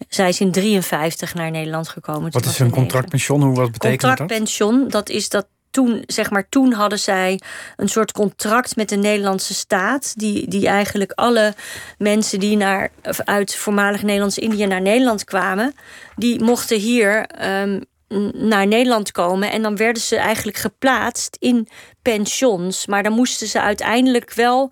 [0.07, 2.31] Zij is in 53 naar Nederland gekomen.
[2.31, 3.41] Wat is een contractpension?
[3.41, 4.09] Hoe wat betekent dat?
[4.09, 7.39] Contractpension, dat is dat toen, zeg maar, toen hadden zij
[7.75, 10.13] een soort contract met de Nederlandse staat.
[10.17, 11.53] Die, die eigenlijk alle
[11.97, 12.91] mensen die naar,
[13.25, 15.75] uit voormalig Nederlands-Indië naar Nederland kwamen,
[16.15, 17.25] die mochten hier
[17.61, 17.85] um,
[18.33, 19.51] naar Nederland komen.
[19.51, 21.67] En dan werden ze eigenlijk geplaatst in
[22.01, 22.87] pensions.
[22.87, 24.71] Maar daar moesten ze uiteindelijk wel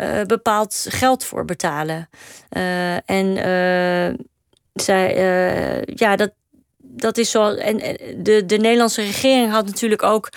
[0.00, 2.08] uh, bepaald geld voor betalen.
[2.56, 4.18] Uh, en uh,
[4.74, 5.14] zij,
[5.86, 6.32] ja, dat,
[6.96, 7.54] dat is zo.
[7.54, 7.76] En
[8.22, 10.28] de, de Nederlandse regering had natuurlijk ook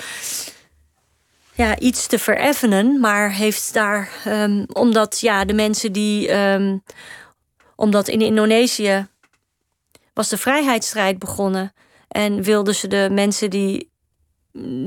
[1.53, 6.83] ja, iets te vereffenen, maar heeft daar, um, omdat ja, de mensen die, um,
[7.75, 9.07] omdat in Indonesië
[10.13, 11.73] was de vrijheidsstrijd begonnen
[12.07, 13.91] en wilden ze de mensen die,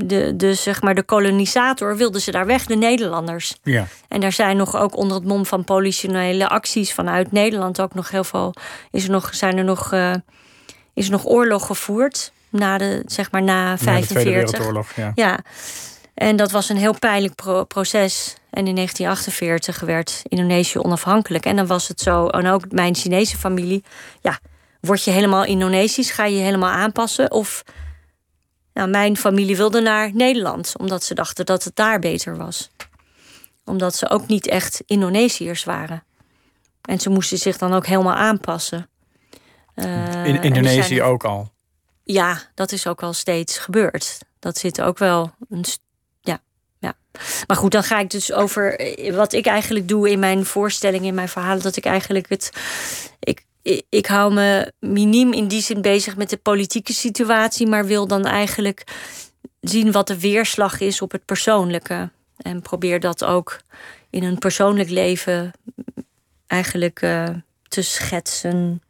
[0.05, 3.57] de, de, zeg maar de kolonisator, wilden ze daar weg, de Nederlanders.
[3.63, 3.87] Ja.
[4.09, 8.11] En daar zijn nog ook onder het mom van politionele acties vanuit Nederland ook nog
[8.11, 8.55] heel veel,
[8.91, 9.93] is er nog, zijn er nog.
[9.93, 10.15] Uh,
[10.95, 12.33] is nog oorlog gevoerd.
[12.49, 14.07] Na de, zeg maar na 45.
[14.07, 15.13] de Tweede Wereldoorlog, ja.
[15.15, 15.39] ja.
[16.15, 17.35] En dat was een heel pijnlijk
[17.69, 18.35] proces.
[18.51, 21.45] En in 1948 werd Indonesië onafhankelijk.
[21.45, 23.85] En dan was het zo, en ook mijn Chinese familie,
[24.21, 24.39] ja,
[24.81, 27.31] word je helemaal Indonesisch, ga je je helemaal aanpassen?
[27.31, 27.65] Of
[28.73, 32.71] nou, mijn familie wilde naar Nederland, omdat ze dachten dat het daar beter was.
[33.65, 36.05] Omdat ze ook niet echt Indonesiërs waren.
[36.83, 38.89] En ze moesten zich dan ook helemaal aanpassen.
[39.75, 41.51] Uh, in Indonesië ook al?
[42.05, 44.19] Ja, dat is ook al steeds gebeurd.
[44.39, 45.65] Dat zit ook wel een.
[46.21, 46.41] Ja,
[46.79, 46.95] ja.
[47.47, 51.05] Maar goed, dan ga ik dus over eh, wat ik eigenlijk doe in mijn voorstelling,
[51.05, 51.63] in mijn verhalen.
[51.63, 52.53] Dat ik eigenlijk het.
[53.19, 53.45] Ik,
[53.89, 58.27] ik hou me miniem in die zin bezig met de politieke situatie, maar wil dan
[58.27, 58.85] eigenlijk
[59.61, 62.11] zien wat de weerslag is op het persoonlijke.
[62.37, 63.61] En probeer dat ook
[64.11, 65.53] in een persoonlijk leven
[66.47, 67.03] eigenlijk.
[67.03, 67.29] Uh,
[67.73, 68.83] te schetsen.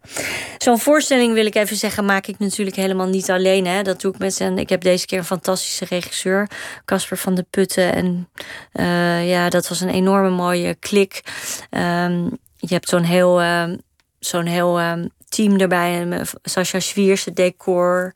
[0.58, 3.66] Zo'n voorstelling wil ik even zeggen, maak ik natuurlijk helemaal niet alleen.
[3.66, 3.82] Hè.
[3.82, 4.58] Dat doe ik met zijn.
[4.58, 6.50] Ik heb deze keer een fantastische regisseur,
[6.84, 7.92] Casper van de Putten.
[7.92, 8.28] En
[8.72, 11.22] uh, ja, dat was een enorme mooie klik.
[11.70, 13.72] Um, je hebt zo'n heel, uh,
[14.18, 16.22] zo'n heel um, team erbij.
[16.42, 18.12] Sascha Schwiers, het decor.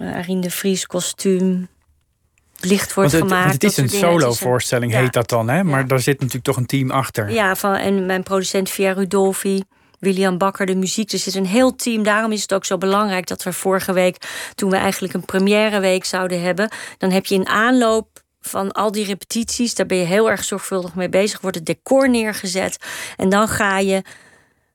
[0.00, 1.68] Uh, Arine de Vries, kostuum
[2.60, 3.52] licht wordt het, gemaakt.
[3.52, 5.64] het is een solo-voorstelling, heet dat dan, hè?
[5.64, 7.30] Maar daar zit natuurlijk toch een team achter.
[7.30, 9.62] Ja, van, en mijn producent Via Rudolfi.
[9.98, 11.10] William Bakker, de muziek.
[11.10, 12.02] Dus er zit een heel team.
[12.02, 14.16] Daarom is het ook zo belangrijk dat we vorige week,
[14.54, 18.92] toen we eigenlijk een première week zouden hebben, dan heb je in aanloop van al
[18.92, 21.40] die repetities, daar ben je heel erg zorgvuldig mee bezig.
[21.40, 22.76] Wordt het decor neergezet
[23.16, 24.02] en dan ga je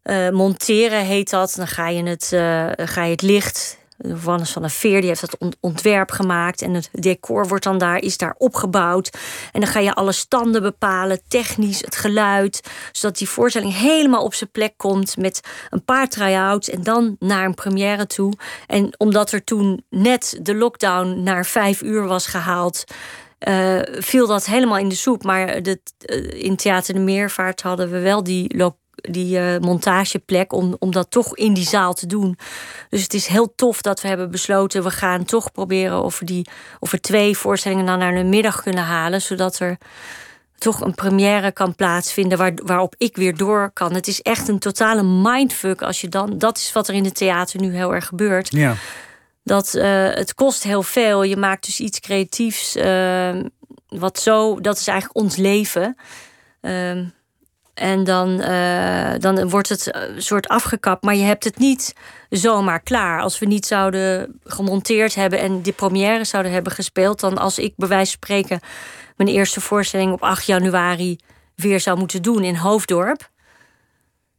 [0.04, 1.54] uh, monteren, heet dat.
[1.56, 3.78] Dan ga je het, uh, ga je het licht
[4.24, 6.62] Wannes van der Veer die heeft dat ontwerp gemaakt.
[6.62, 9.18] En het decor wordt dan daar, is daar opgebouwd.
[9.52, 12.62] En dan ga je alle standen bepalen, technisch, het geluid.
[12.92, 16.70] Zodat die voorstelling helemaal op zijn plek komt met een paar try-outs.
[16.70, 18.34] En dan naar een première toe.
[18.68, 22.84] En omdat er toen net de lockdown naar vijf uur was gehaald.
[23.48, 25.24] Uh, viel dat helemaal in de soep.
[25.24, 30.54] Maar de, uh, in Theater de Meervaart hadden we wel die locatie die uh, montageplek
[30.54, 32.38] om, om dat toch in die zaal te doen.
[32.90, 36.26] Dus het is heel tof dat we hebben besloten, we gaan toch proberen of we,
[36.26, 36.48] die,
[36.80, 39.78] of we twee voorstellingen dan naar de middag kunnen halen, zodat er
[40.58, 43.94] toch een première kan plaatsvinden waar, waarop ik weer door kan.
[43.94, 46.38] Het is echt een totale mindfuck als je dan.
[46.38, 48.52] Dat is wat er in het theater nu heel erg gebeurt.
[48.52, 48.76] Ja.
[49.44, 51.24] Dat uh, het kost heel veel.
[51.24, 52.76] Je maakt dus iets creatiefs.
[52.76, 53.40] Uh,
[53.88, 55.98] wat zo, dat is eigenlijk ons leven.
[56.62, 57.00] Uh,
[57.74, 61.04] en dan, uh, dan wordt het een soort afgekapt.
[61.04, 61.96] Maar je hebt het niet
[62.30, 63.22] zomaar klaar.
[63.22, 67.74] Als we niet zouden gemonteerd hebben en de première zouden hebben gespeeld, dan als ik
[67.76, 68.60] bij wijze van spreken
[69.16, 71.20] mijn eerste voorstelling op 8 januari
[71.56, 73.32] weer zou moeten doen in Hoofddorp.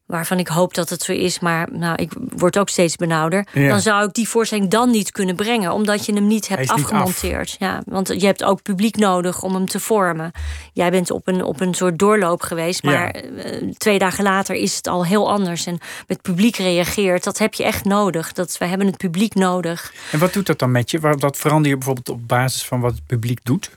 [0.07, 3.47] Waarvan ik hoop dat het zo is, maar nou, ik word ook steeds benauwder.
[3.53, 3.69] Ja.
[3.69, 7.57] Dan zou ik die voorstelling dan niet kunnen brengen, omdat je hem niet hebt afgemonteerd.
[7.61, 7.77] Niet af.
[7.77, 10.31] Ja, want je hebt ook publiek nodig om hem te vormen.
[10.73, 13.73] Jij bent op een, op een soort doorloop geweest, maar ja.
[13.77, 15.67] twee dagen later is het al heel anders.
[15.67, 18.33] En met publiek reageert, dat heb je echt nodig.
[18.33, 19.93] Dat, wij hebben het publiek nodig.
[20.13, 21.01] En wat doet dat dan met je?
[21.01, 23.71] Wat verander je bijvoorbeeld op basis van wat het publiek doet?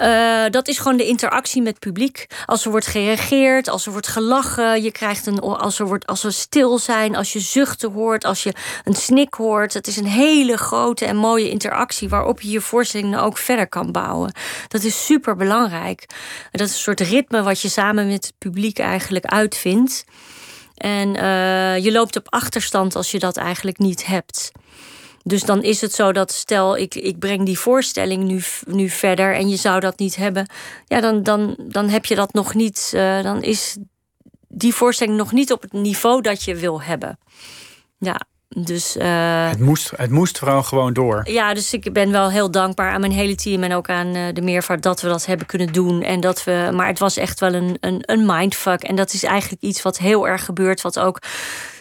[0.00, 2.26] Uh, dat is gewoon de interactie met het publiek.
[2.46, 6.22] Als er wordt gereageerd, als er wordt gelachen, je krijgt een, als, er wordt, als
[6.22, 8.52] we stil zijn, als je zuchten hoort, als je
[8.84, 9.74] een snik hoort.
[9.74, 13.92] Het is een hele grote en mooie interactie waarop je je voorstellingen ook verder kan
[13.92, 14.32] bouwen.
[14.68, 16.06] Dat is super belangrijk.
[16.50, 20.04] Dat is een soort ritme wat je samen met het publiek eigenlijk uitvindt.
[20.76, 24.52] En uh, je loopt op achterstand als je dat eigenlijk niet hebt.
[25.22, 29.34] Dus dan is het zo dat stel ik, ik breng die voorstelling nu, nu verder
[29.34, 30.50] en je zou dat niet hebben,
[30.86, 32.92] ja, dan, dan, dan heb je dat nog niet.
[32.94, 33.76] Uh, dan is
[34.48, 37.18] die voorstelling nog niet op het niveau dat je wil hebben.
[37.98, 38.96] Ja, dus.
[38.96, 41.20] Uh, het, moest, het moest vooral gewoon door.
[41.30, 44.26] Ja, dus ik ben wel heel dankbaar aan mijn hele team en ook aan uh,
[44.32, 46.02] de meervaart dat we dat hebben kunnen doen.
[46.02, 48.82] En dat we, maar het was echt wel een, een, een mindfuck.
[48.82, 51.18] En dat is eigenlijk iets wat heel erg gebeurt, wat ook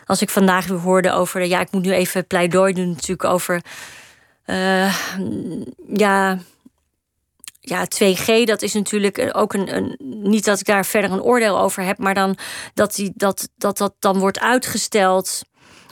[0.09, 1.45] als ik vandaag weer hoorde over.
[1.45, 3.61] Ja, ik moet nu even pleidooi doen, natuurlijk over.
[4.45, 4.95] Uh,
[5.87, 6.39] ja.
[7.59, 9.95] Ja, 2G, dat is natuurlijk ook een, een.
[10.23, 12.37] Niet dat ik daar verder een oordeel over heb, maar dan
[12.73, 15.41] dat die, dat, dat, dat dan wordt uitgesteld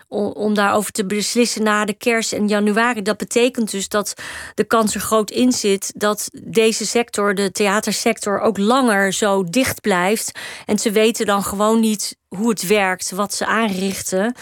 [0.08, 3.02] om, om daarover te beslissen na de kerst en januari.
[3.02, 4.13] Dat betekent dus dat
[4.56, 9.82] de kans er groot in zit dat deze sector, de theatersector, ook langer zo dicht
[9.82, 10.39] blijft.
[10.65, 14.36] En ze weten dan gewoon niet hoe het werkt, wat ze aanrichten.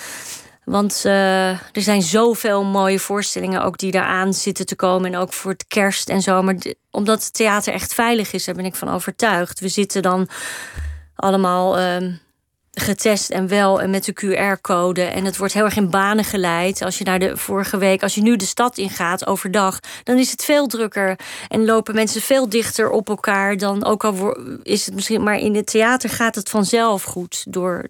[0.64, 5.14] Want uh, er zijn zoveel mooie voorstellingen ook die daaraan zitten te komen.
[5.14, 6.42] En ook voor het kerst en zo.
[6.42, 6.56] Maar
[6.92, 9.60] omdat het theater echt veilig is, daar ben ik van overtuigd.
[9.60, 10.28] We zitten dan
[11.16, 11.80] allemaal.
[11.80, 12.14] Uh,
[12.76, 15.04] getest en wel en met de QR-code.
[15.04, 16.82] En het wordt heel erg in banen geleid.
[16.82, 20.32] Als je naar de vorige week, als je nu de stad ingaat overdag, dan is
[20.32, 21.20] het veel drukker.
[21.48, 25.24] En lopen mensen veel dichter op elkaar dan ook al is het misschien.
[25.24, 27.88] Maar in het theater gaat het vanzelf goed door.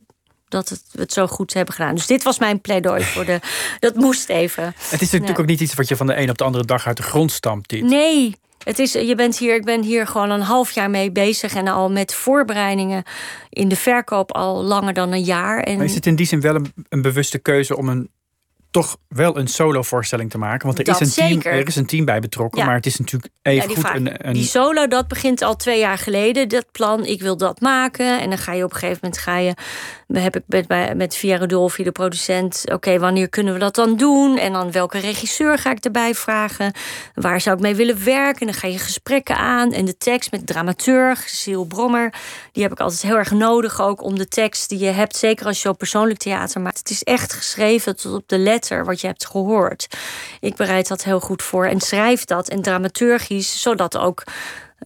[0.47, 1.95] Dat het, we het zo goed hebben gedaan.
[1.95, 3.39] Dus dit was mijn pleidooi voor de.
[3.79, 4.63] Dat moest even.
[4.63, 6.87] Het is natuurlijk ook niet iets wat je van de een op de andere dag
[6.87, 7.69] uit de grond stampt.
[7.69, 7.83] Dit.
[7.83, 8.35] Nee,
[8.65, 11.67] het is, je bent hier, ik ben hier gewoon een half jaar mee bezig en
[11.67, 13.03] al met voorbereidingen
[13.49, 15.59] in de verkoop al langer dan een jaar.
[15.59, 15.75] En...
[15.75, 18.09] Maar is het in die zin wel een, een bewuste keuze om een
[18.75, 20.67] toch wel een solo-voorstelling te maken.
[20.67, 22.65] Want er is, een team, er is een team bij betrokken.
[22.65, 25.79] Maar het is natuurlijk even ja, goed een, een, Die solo, dat begint al twee
[25.79, 26.49] jaar geleden.
[26.49, 28.19] Dat plan, ik wil dat maken.
[28.19, 29.21] En dan ga je op een gegeven moment...
[29.21, 29.53] Ga je,
[30.13, 32.63] heb ik met, met Via Rodolfi, de producent...
[32.71, 34.37] Oké, wanneer kunnen we dat dan doen?
[34.37, 36.73] En dan welke regisseur ga ik erbij vragen?
[37.13, 38.39] Waar zou ik mee willen werken?
[38.39, 39.71] En dan ga je gesprekken aan.
[39.71, 42.13] En de tekst met dramaturg, Cecile Brommer...
[42.51, 45.15] die heb ik altijd heel erg nodig ook om de tekst die je hebt...
[45.15, 46.77] zeker als je zo persoonlijk theater maakt.
[46.77, 48.37] Het is echt geschreven tot op de
[48.69, 49.87] wat je hebt gehoord.
[50.39, 54.23] Ik bereid dat heel goed voor en schrijf dat en dramaturgisch, zodat ook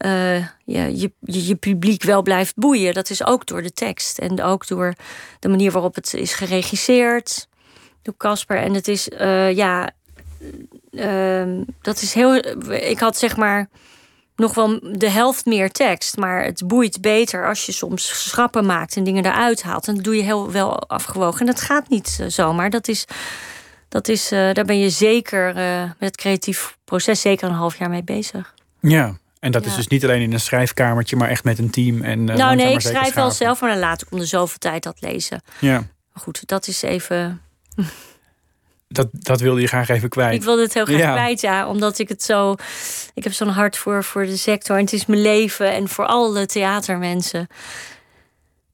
[0.06, 2.94] uh, je, je, je, publiek wel blijft boeien.
[2.94, 4.94] Dat is ook door de tekst en ook door
[5.40, 7.48] de manier waarop het is geregisseerd
[8.02, 8.58] door Casper.
[8.58, 9.90] En het is, uh, ja,
[10.92, 12.36] uh, dat is heel.
[12.70, 13.70] Ik had zeg maar
[14.36, 16.18] nog wel de helft meer tekst.
[16.18, 19.88] Maar het boeit beter als je soms schrappen maakt en dingen eruit haalt.
[19.88, 21.40] En dat doe je heel wel afgewogen.
[21.40, 22.70] En dat gaat niet zomaar.
[22.70, 23.06] Dat is
[23.90, 27.78] dat is, uh, daar ben je zeker uh, met het creatief proces zeker een half
[27.78, 28.54] jaar mee bezig.
[28.80, 32.02] Ja, en dat is dus niet alleen in een schrijfkamertje, maar echt met een team.
[32.02, 34.58] En, uh, nou nee, ik schrijf wel zelf, maar dan laat ik om de zoveel
[34.58, 35.42] tijd dat lezen.
[35.60, 35.78] Ja.
[36.14, 37.42] Maar goed, dat is even.
[38.88, 40.34] Dat, dat wilde je graag even kwijt.
[40.34, 41.68] Ik wilde het heel graag kwijt, ja.
[41.68, 42.56] Omdat ik het zo...
[43.14, 44.76] Ik heb zo'n hart voor, voor de sector.
[44.76, 45.72] En het is mijn leven.
[45.72, 47.48] En voor alle theatermensen.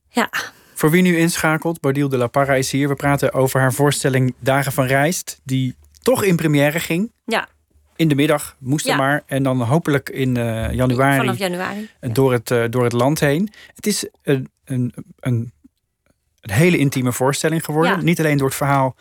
[0.10, 0.30] Ja.
[0.76, 2.88] Voor wie nu inschakelt, Bodil de la Parra is hier.
[2.88, 7.12] We praten over haar voorstelling Dagen van Rijst, die toch in première ging.
[7.26, 7.48] Ja.
[7.96, 9.24] In de middag moest er maar.
[9.26, 13.50] En dan hopelijk in uh, januari, Vanaf januari door, het, uh, door het land heen.
[13.76, 15.52] Het is een, een, een,
[16.42, 18.06] een hele intieme voorstelling geworden.
[18.06, 18.96] Niet alleen door het verhaal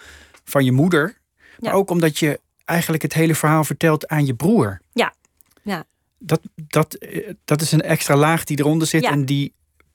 [0.45, 1.19] van je moeder,
[1.59, 4.81] maar ook omdat je eigenlijk het hele verhaal vertelt aan je broer.
[4.93, 5.15] Ja.
[5.63, 5.85] ja.
[6.19, 6.99] dat, dat,
[7.45, 9.53] dat is een extra laag die eronder zit en die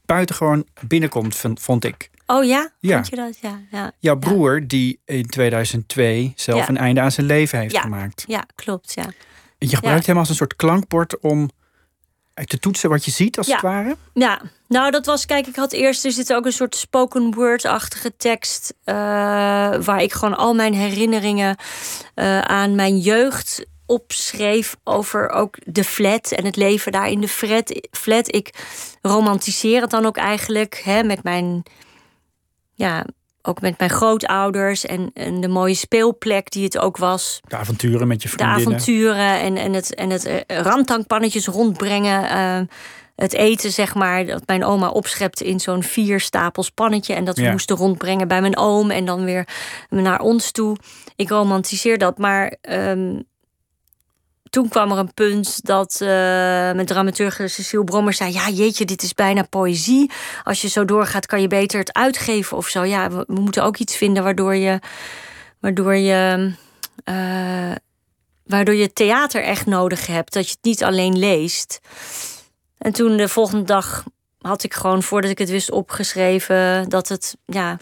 [0.09, 2.09] buitengewoon binnenkomt, vond, ik.
[2.27, 2.71] Oh ja?
[2.79, 2.93] Ja.
[2.95, 3.37] Vind je dat?
[3.41, 3.91] Ja, ja.
[3.99, 6.69] Jouw broer, die in 2002 zelf Ja.
[6.69, 8.23] een einde aan zijn leven heeft gemaakt.
[8.27, 9.05] Ja, klopt, ja.
[9.57, 11.49] Je gebruikt hem als een soort klankbord om
[12.45, 13.97] te toetsen wat je ziet, als het ware.
[14.13, 18.15] Ja, nou dat was, kijk, ik had eerst, er zit ook een soort spoken word-achtige
[18.17, 18.73] tekst.
[18.83, 18.95] eh,
[19.81, 21.55] waar ik gewoon al mijn herinneringen
[22.15, 24.75] eh, aan mijn jeugd opschreef.
[24.83, 27.87] Over ook de flat en het leven daar in de flat.
[27.91, 28.35] flat.
[28.35, 28.49] Ik
[29.01, 31.63] romantiseer het dan ook eigenlijk hè, met mijn,
[32.73, 33.05] ja,
[33.41, 34.85] ook met mijn grootouders.
[34.85, 37.39] En, en de mooie speelplek die het ook was.
[37.47, 38.65] De avonturen met je De vriendinnen.
[38.73, 42.29] avonturen en, en het, en het eh, randtankpannetjes rondbrengen.
[42.29, 42.59] eh,
[43.15, 47.13] het eten, zeg maar, dat mijn oma opschepte in zo'n vier stapels pannetje.
[47.13, 47.51] En dat we Ja.
[47.51, 49.47] moesten rondbrengen bij mijn oom en dan weer
[49.89, 50.77] naar ons toe.
[51.15, 53.19] Ik romantiseer dat, maar ehm,
[54.49, 58.33] toen kwam er een punt dat eh mijn dramaturg Cecile Brommer zei...
[58.33, 60.11] ja, jeetje, dit is bijna poëzie.
[60.43, 62.83] Als je zo doorgaat, kan je beter het uitgeven of zo.
[62.83, 64.79] Ja, we, moeten ook iets vinden waardoor je...
[65.59, 66.53] Waardoor je
[67.03, 67.71] eh,
[68.45, 70.33] waardoor je theater echt nodig hebt.
[70.33, 71.79] Dat je het niet alleen leest.
[72.77, 74.03] En toen de volgende dag
[74.41, 77.77] had ik gewoon, voordat ik het wist, opgeschreven dat het ja,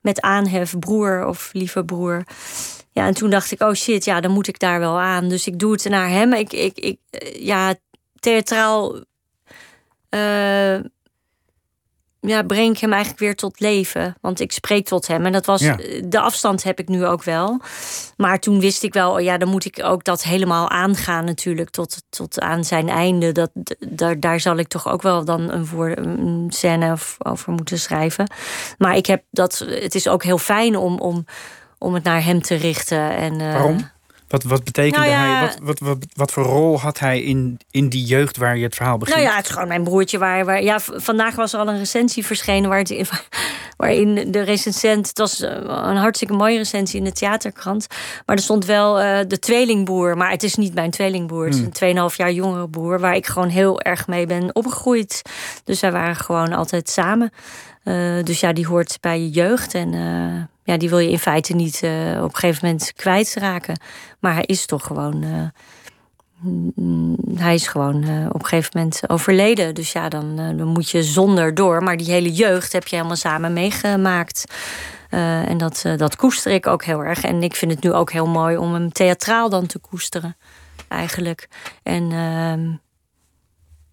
[0.00, 2.24] met aanhef, broer of lieve broer.
[2.98, 5.28] Ja, en toen dacht ik, oh shit, ja, dan moet ik daar wel aan.
[5.28, 6.32] Dus ik doe het naar hem.
[6.32, 7.74] Ik, ik, ik eh, ja,
[8.18, 8.96] theatraal.
[10.08, 10.74] eh,
[12.20, 14.14] ja, breng ik hem eigenlijk weer tot leven.
[14.20, 15.26] Want ik spreek tot hem.
[15.26, 15.60] En dat was.
[15.60, 15.76] Ja.
[16.04, 17.60] De afstand heb ik nu ook wel.
[18.16, 21.70] Maar toen wist ik wel, oh ja, dan moet ik ook dat helemaal aangaan, natuurlijk.
[21.70, 23.32] Tot, tot aan zijn einde.
[23.32, 23.50] Dat,
[23.88, 27.78] daar, daar zal ik toch ook wel dan een, voor, een scène of- over moeten
[27.78, 28.30] schrijven.
[28.78, 29.58] Maar ik heb dat.
[29.68, 31.24] Het is ook heel fijn om, om,
[31.78, 33.16] om het naar hem te richten.
[33.16, 33.90] En, eh, Waarom?
[34.28, 35.40] Wat, wat betekende Nou ja- hij?
[35.40, 38.74] Wat, wat, wat, wat voor rol had hij in, in die jeugd waar je het
[38.74, 39.18] verhaal begint?
[39.18, 40.18] Nou ja, het is gewoon mijn broertje.
[40.18, 43.10] Waar, waar, ja, vandaag was er al een recensie verschenen waar het,
[43.76, 45.08] waarin de recensent...
[45.08, 47.86] Het was eh, een hartstikke mooie recensie in de theaterkrant.
[48.26, 50.16] Maar er stond wel eh, de tweelingbroer.
[50.16, 51.44] Maar het is niet mijn tweelingbroer.
[51.44, 53.00] Het is een 2,5 jaar jongere broer...
[53.00, 55.22] waar ik gewoon heel erg mee ben opgegroeid.
[55.64, 57.32] Dus wij waren gewoon altijd samen.
[58.24, 59.74] Dus ja, die hoort bij je jeugd.
[59.74, 59.92] En
[60.68, 63.80] ja, die wil je in feite niet eh, op een gegeven moment kwijtraken.
[64.20, 65.22] Maar hij is toch gewoon...
[65.22, 65.46] eh,
[67.34, 69.74] hij is gewoon eh, op een gegeven moment overleden.
[69.74, 71.82] Dus ja, dan, dan moet je zonder door.
[71.82, 74.44] Maar die hele jeugd heb je helemaal samen meegemaakt.
[75.10, 77.24] En dat, dat koester ik ook heel erg.
[77.24, 80.36] En ik vind het nu ook heel mooi om hem theatraal dan te koesteren.
[80.88, 81.48] Eigenlijk.
[81.82, 82.70] En ehm,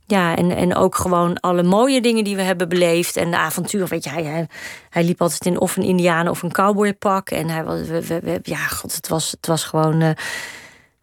[0.08, 3.16] ja, en, en ook gewoon alle mooie dingen die we hebben beleefd.
[3.16, 3.88] En de avonturen.
[3.88, 4.48] Weet je, hij, hij,
[4.90, 7.30] hij liep altijd in of een indiaan of een cowboypak.
[7.30, 10.02] En hij was, we, we, we- ja, god, het was, het was gewoon.
[10.02, 10.10] eh,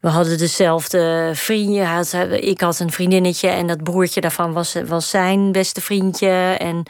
[0.01, 1.83] we hadden dezelfde vriendje.
[1.83, 6.57] Had- Ik had een vriendinnetje en dat broertje daarvan was, was zijn beste vriendje.
[6.59, 6.83] En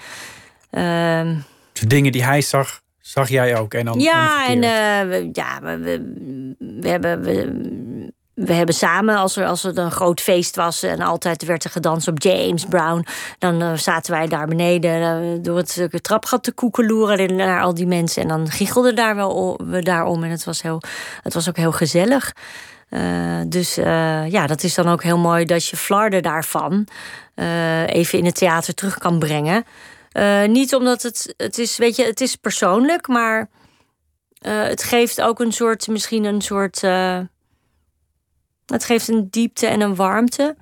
[0.70, 1.36] ehm,
[1.72, 3.74] De dingen die hij zag, zag jij ook.
[3.74, 6.02] En dan ja, en eh, we, ja, we, we,
[6.80, 7.22] we hebben.
[7.22, 8.12] We,
[8.44, 11.70] we hebben samen, als er, als er een groot feest was en altijd werd er
[11.70, 13.06] gedanst op James Brown,
[13.38, 17.62] dan eh, zaten wij daar beneden eh, door het, eh, trapgat te koekeloeren en naar
[17.62, 18.22] al die mensen.
[18.22, 20.24] En dan giechelden daar wel we daarom.
[20.24, 20.82] En het was, heel,
[21.22, 22.32] het was ook heel gezellig.
[22.88, 23.74] Eh, dus
[24.28, 26.86] ja, dat is dan ook heel mooi dat je Flarden daarvan
[27.86, 29.64] even in het theater terug kan brengen.
[30.46, 33.48] Niet omdat het, het is, weet je, het is persoonlijk, maar
[34.40, 36.80] het geeft ook een soort, misschien een soort,
[38.72, 40.56] het geeft een diepte en een warmte.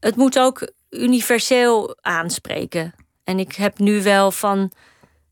[0.00, 2.94] Het moet ook universeel aanspreken.
[3.24, 4.72] En ik heb nu wel van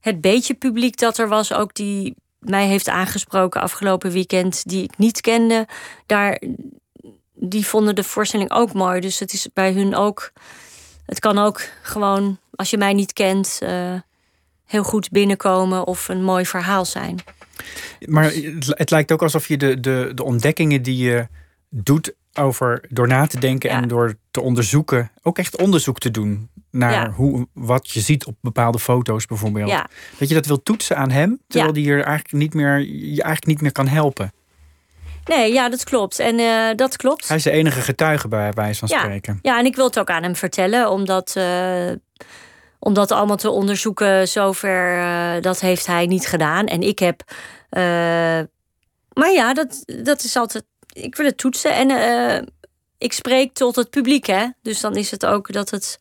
[0.00, 4.98] het beetje publiek dat er was, ook die mij heeft aangesproken afgelopen weekend, die ik
[4.98, 5.66] niet kende,
[6.06, 6.40] daar,
[7.32, 9.00] die vonden de voorstelling ook mooi.
[9.00, 10.32] Dus het is bij hun ook.
[11.06, 13.94] Het kan ook gewoon, als je mij niet kent, eh,
[14.64, 17.18] heel goed binnenkomen of een mooi verhaal zijn.
[18.06, 18.32] Maar
[18.66, 21.28] het, lijkt ook alsof je de, de, de ontdekkingen die je
[21.70, 23.76] doet over door na te denken Ja.
[23.82, 27.10] en door te onderzoeken, ook echt onderzoek te doen naar Ja.
[27.10, 29.68] hoe, wat je ziet op bepaalde foto's bijvoorbeeld.
[29.70, 29.86] Ja.
[30.18, 33.46] Dat je dat wil toetsen aan hem, terwijl die er eigenlijk niet meer, je eigenlijk
[33.46, 34.32] niet meer kan helpen.
[35.24, 36.18] Nee, ja, dat klopt.
[36.18, 37.28] En eh, dat klopt.
[37.28, 38.98] Hij is de enige getuige bij wijze van Ja.
[38.98, 39.38] spreken.
[39.42, 41.90] Ja, en ik wil het ook aan hem vertellen, omdat, eh,
[42.78, 46.66] om dat allemaal te onderzoeken, zover, eh, dat heeft hij niet gedaan.
[46.66, 47.22] En ik heb.
[47.76, 48.44] Eh,
[49.12, 50.64] maar ja, dat, dat is altijd.
[50.92, 52.46] Ik wil het toetsen en eh,
[52.98, 54.46] ik spreek tot het publiek, hè?
[54.62, 55.98] Dus dan is het ook dat het.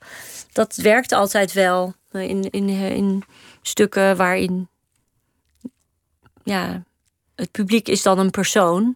[0.52, 3.24] Dat werkt altijd wel in, in, in
[3.62, 4.70] stukken waarin.
[6.44, 6.84] Ja,
[7.36, 8.96] het publiek is dan een persoon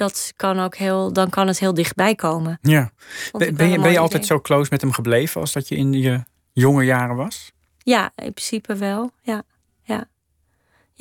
[0.00, 2.58] dat kan ook heel, dan kan het heel dichtbij komen.
[2.62, 2.90] Ja.
[3.32, 5.92] Ben, wel je, ben je altijd zo close met hem gebleven als dat je in
[5.92, 7.52] je jonge jaren was?
[7.78, 9.10] Ja, in principe wel.
[9.22, 9.42] Ja,
[9.82, 10.08] ja.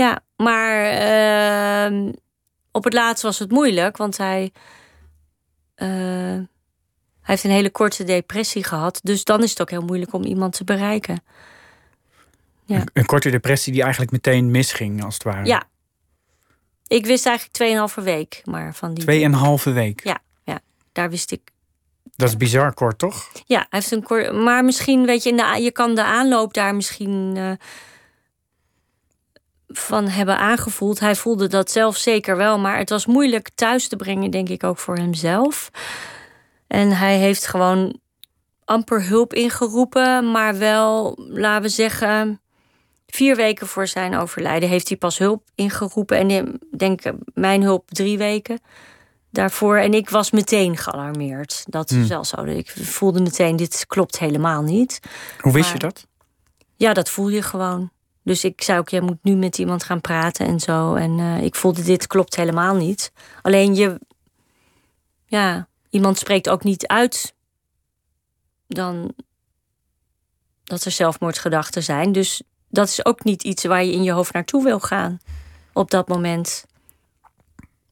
[0.03, 2.11] Ja maar ehm,
[2.71, 4.51] op het laatst was het moeilijk, want hij,
[5.75, 6.47] eh, hij
[7.21, 8.99] heeft een hele korte depressie gehad.
[9.03, 11.23] Dus dan is het ook heel moeilijk om iemand te bereiken.
[12.65, 12.75] Ja.
[12.75, 15.45] Een, een korte depressie die eigenlijk meteen misging, als het ware.
[15.45, 15.63] Ja.
[16.87, 19.03] Ik wist eigenlijk 2,5 week, maar van die.
[19.03, 20.03] Tweeënhalve week.
[20.03, 20.59] Ja, ja,
[20.91, 21.51] daar wist ik.
[22.15, 23.29] Dat is bizar kort, toch?
[23.45, 24.31] Ja, hij heeft een kort.
[24.33, 27.51] Maar misschien, weet je, in de, je kan de aanloop daar misschien eh,
[29.71, 30.99] van hebben aangevoeld.
[30.99, 34.63] Hij voelde dat zelf zeker wel, maar het was moeilijk thuis te brengen, denk ik
[34.63, 35.69] ook voor hemzelf.
[36.67, 37.99] En hij heeft gewoon
[38.65, 42.41] amper hulp ingeroepen, maar wel, laten we zeggen,
[43.07, 46.17] vier weken voor zijn overlijden heeft hij pas hulp ingeroepen.
[46.17, 47.01] En ik denk
[47.33, 48.59] mijn hulp drie weken
[49.31, 49.77] daarvoor.
[49.77, 51.63] En ik was meteen gealarmeerd.
[51.67, 52.43] Dat is wel zo.
[52.43, 54.99] Ik voelde meteen, dit klopt helemaal niet.
[55.39, 56.07] Hoe wist Maar- je dat?
[56.75, 57.91] Ja, dat voel je gewoon.
[58.23, 60.95] Dus ik zei ook, jij moet nu met iemand gaan praten en zo.
[60.95, 63.11] En eh, ik voelde, dit klopt helemaal niet.
[63.41, 63.99] Alleen je...
[65.25, 67.35] Ja, iemand spreekt ook niet uit...
[68.67, 69.13] dan
[70.63, 72.11] dat er zelfmoordgedachten zijn.
[72.11, 75.19] Dus dat is ook niet iets waar je in je hoofd naartoe wil gaan.
[75.73, 76.65] Op dat moment.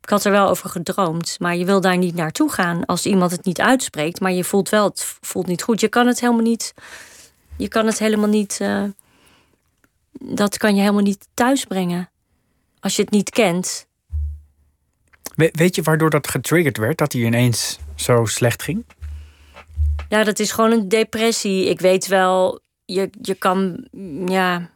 [0.01, 3.31] Ik had er wel over gedroomd, maar je wil daar niet naartoe gaan als iemand
[3.31, 4.19] het niet uitspreekt.
[4.19, 5.81] Maar je voelt wel, het voelt niet goed.
[5.81, 6.73] Je kan het helemaal niet.
[7.57, 8.57] Je kan het helemaal niet.
[8.59, 8.83] eh,
[10.19, 12.09] dat kan je helemaal niet thuisbrengen.
[12.79, 13.87] Als je het niet kent.
[15.35, 16.97] We- weet je waardoor dat getriggerd werd?
[16.97, 18.85] Dat hij ineens zo slecht ging?
[20.09, 21.69] Ja, dat is gewoon een depressie.
[21.69, 23.87] Ik weet wel, je, je kan,
[24.25, 24.69] ja.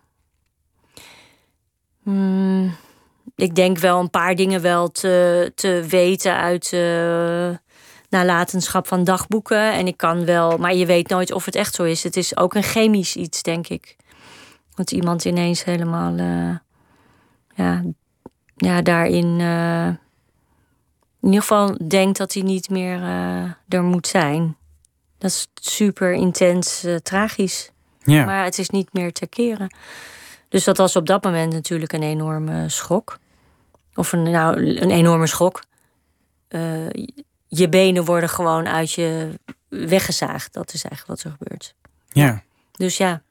[2.03, 2.75] Hmm,
[3.35, 7.49] ik denk wel een paar dingen wel te, te weten uit eh,
[8.09, 9.73] nalatenschap van dagboeken.
[9.73, 12.03] En ik kan wel, maar je weet nooit of het echt zo is.
[12.03, 13.95] Het is ook een chemisch iets, denk ik.
[14.75, 16.55] Dat iemand ineens helemaal, eh,
[17.55, 17.83] ja,
[18.55, 19.39] ja, daarin.
[19.39, 19.87] eh,
[21.19, 24.55] in ieder geval denkt dat hij niet meer eh, er moet zijn.
[25.17, 27.71] Dat is super intens tragisch.
[28.03, 28.25] Ja.
[28.25, 29.75] Maar het is niet meer te keren.
[30.49, 33.19] Dus dat was op dat moment natuurlijk een enorme schok.
[33.95, 35.63] Of een, nou, een enorme schok.
[37.47, 40.53] Je benen worden gewoon uit je weggezaagd.
[40.53, 41.75] Dat is eigenlijk wat er gebeurt.
[42.09, 42.43] ja.
[42.71, 43.21] Dus ja.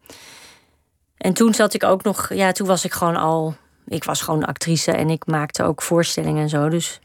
[1.21, 3.55] En toen zat ik ook nog, ja, toen was ik gewoon al,
[3.87, 6.68] ik was gewoon actrice en ik maakte ook voorstellingen en zo.
[6.68, 7.01] Dus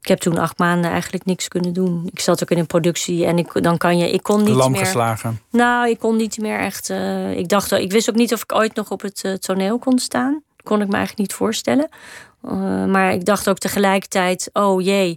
[0.00, 2.08] ik heb toen acht maanden eigenlijk niks kunnen doen.
[2.12, 4.70] Ik zat ook in een productie en ik, dan kan je, ik kon niet Lam
[4.72, 4.80] meer.
[4.84, 5.40] geslagen.
[5.50, 6.90] Nou, ik kon niet meer echt.
[6.90, 9.78] eh, ik dacht, ik wist ook niet of ik ooit nog op het eh, toneel
[9.78, 10.42] kon staan.
[10.62, 11.88] Kon ik me eigenlijk niet voorstellen.
[12.42, 15.16] Eh, maar ik dacht ook tegelijkertijd, oh jee.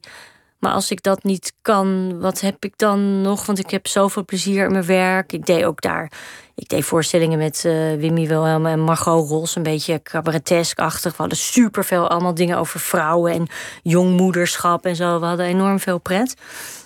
[0.63, 3.45] Maar als ik dat niet kan, wat heb ik dan nog?
[3.45, 5.33] Want ik heb zoveel plezier in mijn werk.
[5.33, 6.11] Ik deed ook daar.
[6.55, 9.55] Ik deed voorstellingen met eh Wimmy Wilhelm en Margot Ros.
[9.55, 11.11] Een beetje cabaretesk-achtig.
[11.11, 13.47] We hadden superveel allemaal dingen over vrouwen en
[13.81, 15.19] jongmoederschap en zo.
[15.19, 16.35] We hadden enorm veel pret.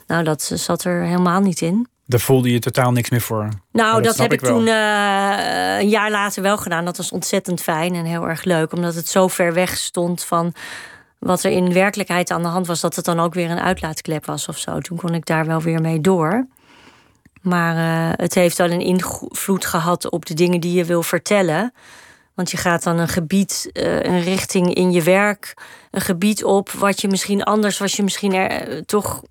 [0.08, 1.88] Nou, dat zat er helemaal niet in.
[2.06, 3.50] Daar voelde je totaal niks meer voor.
[3.72, 4.58] Nou, dat heb ik wel.
[4.58, 6.86] toen eh, een jaar later wel gedaan.
[6.86, 8.74] Dat was ontzettend fijn en heel erg leuk.
[8.74, 10.54] Omdat het zo ver weg stond van
[11.20, 12.82] wat er in werkelijkheid aan de hand was.
[12.82, 14.80] Dat het dan ook weer een uitlaatklep was of zo.
[14.80, 16.48] Toen kon ik daar wel weer mee door.
[17.42, 21.74] Maar eh, het heeft wel een invloed gehad op de dingen die je wil vertellen.
[22.34, 25.54] Want je gaat dan een gebied, eh, een richting in je werk,
[25.92, 29.22] een gebied op wat je misschien anders was, je misschien er eh, toch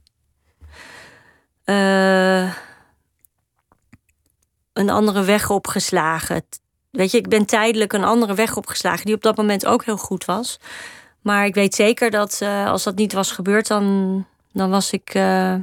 [4.73, 6.43] een andere weg opgeslagen.
[6.91, 9.97] Weet je, ik ben tijdelijk een andere weg opgeslagen die op dat moment ook heel
[9.97, 10.59] goed was.
[11.27, 15.15] Maar ik weet zeker dat eh, als dat niet was gebeurd, dan, dan was ik
[15.15, 15.55] eh,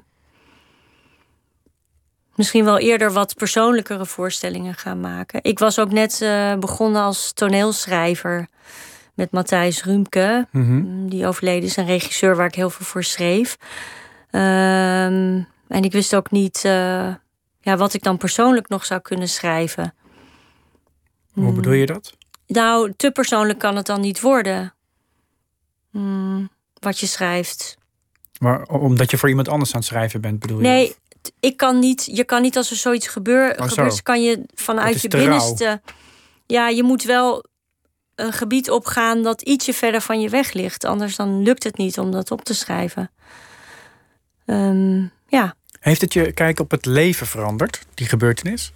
[2.35, 5.39] misschien wel eerder wat persoonlijkere voorstellingen gaan maken.
[5.43, 8.47] Ik was ook net eh, begonnen als toneelschrijver
[9.13, 10.47] met Matthijs Rumke.
[10.51, 11.07] Mhm.
[11.07, 13.57] Die overleden is, een regisseur waar ik heel veel voor schreef.
[14.31, 16.61] Ehm, en ik wist ook niet
[17.61, 19.93] ja, wat ik dan persoonlijk nog zou kunnen schrijven.
[21.33, 22.13] Hoe bedoel je dat?
[22.47, 24.73] Nou, te persoonlijk kan het dan niet worden.
[25.93, 27.77] Hmm, wat je schrijft.
[28.39, 30.63] Maar omdat je voor iemand anders aan het schrijven bent, bedoel je?
[30.63, 30.95] Nee,
[31.39, 32.05] ik kan niet.
[32.05, 33.73] Je kan niet als er zoiets gebeur, Oh, zo.
[33.75, 35.21] gebeurt, kan je vanuit je rauw.
[35.21, 35.81] binnenste.
[36.45, 37.45] Ja, je moet wel
[38.15, 40.85] een gebied opgaan dat ietsje verder van je weg ligt.
[40.85, 43.11] Anders dan lukt het niet om dat op te schrijven.
[44.45, 45.55] Ehm, ja.
[45.79, 48.73] Heeft het je kijk op het leven veranderd, die gebeurtenis?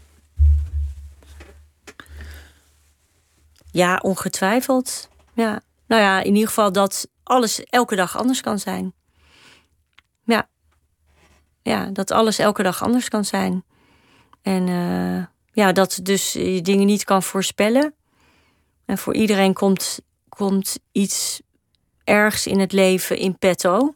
[3.71, 5.09] ja, ongetwijfeld.
[5.33, 5.61] Ja.
[5.87, 8.93] Nou ja, in ieder geval dat alles elke dag anders kan zijn.
[10.23, 10.49] Ja.
[11.61, 13.63] Ja, dat alles elke dag anders kan zijn.
[14.41, 17.93] En uh, ja, dat dus je dingen niet kan voorspellen.
[18.85, 21.41] En voor iedereen komt, komt iets
[22.03, 23.95] ergs in het leven in petto.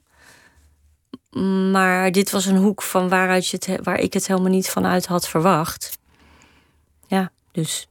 [1.72, 5.06] Maar dit was een hoek van waaruit je het, waar ik het helemaal niet vanuit
[5.06, 6.00] had verwacht.
[7.08, 7.88] Ja, dus.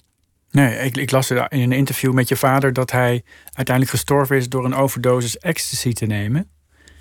[0.51, 4.49] Nee, ik, ik las in een interview met je vader dat hij uiteindelijk gestorven is
[4.49, 6.51] door een overdosis ecstasy te nemen.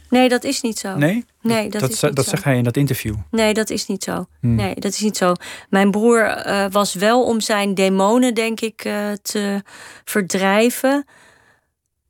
[0.10, 0.96] Nee, dat is niet zo.
[0.96, 1.26] Nee?
[1.42, 2.32] Nee, dat, dat, is niet dat zo.
[2.32, 3.16] zegt hij in dat interview.
[3.32, 4.26] Nee, dat is niet zo.
[4.40, 4.56] Hmm.
[4.56, 5.34] Nee, dat is niet zo.
[5.70, 9.64] Mijn broer uh, was wel om zijn demonen, denk ik, uh, te
[10.04, 11.06] verdrijven.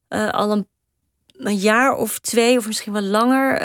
[0.10, 0.68] Uh, al een,
[1.34, 3.62] een, jaar of twee, of misschien wel langer.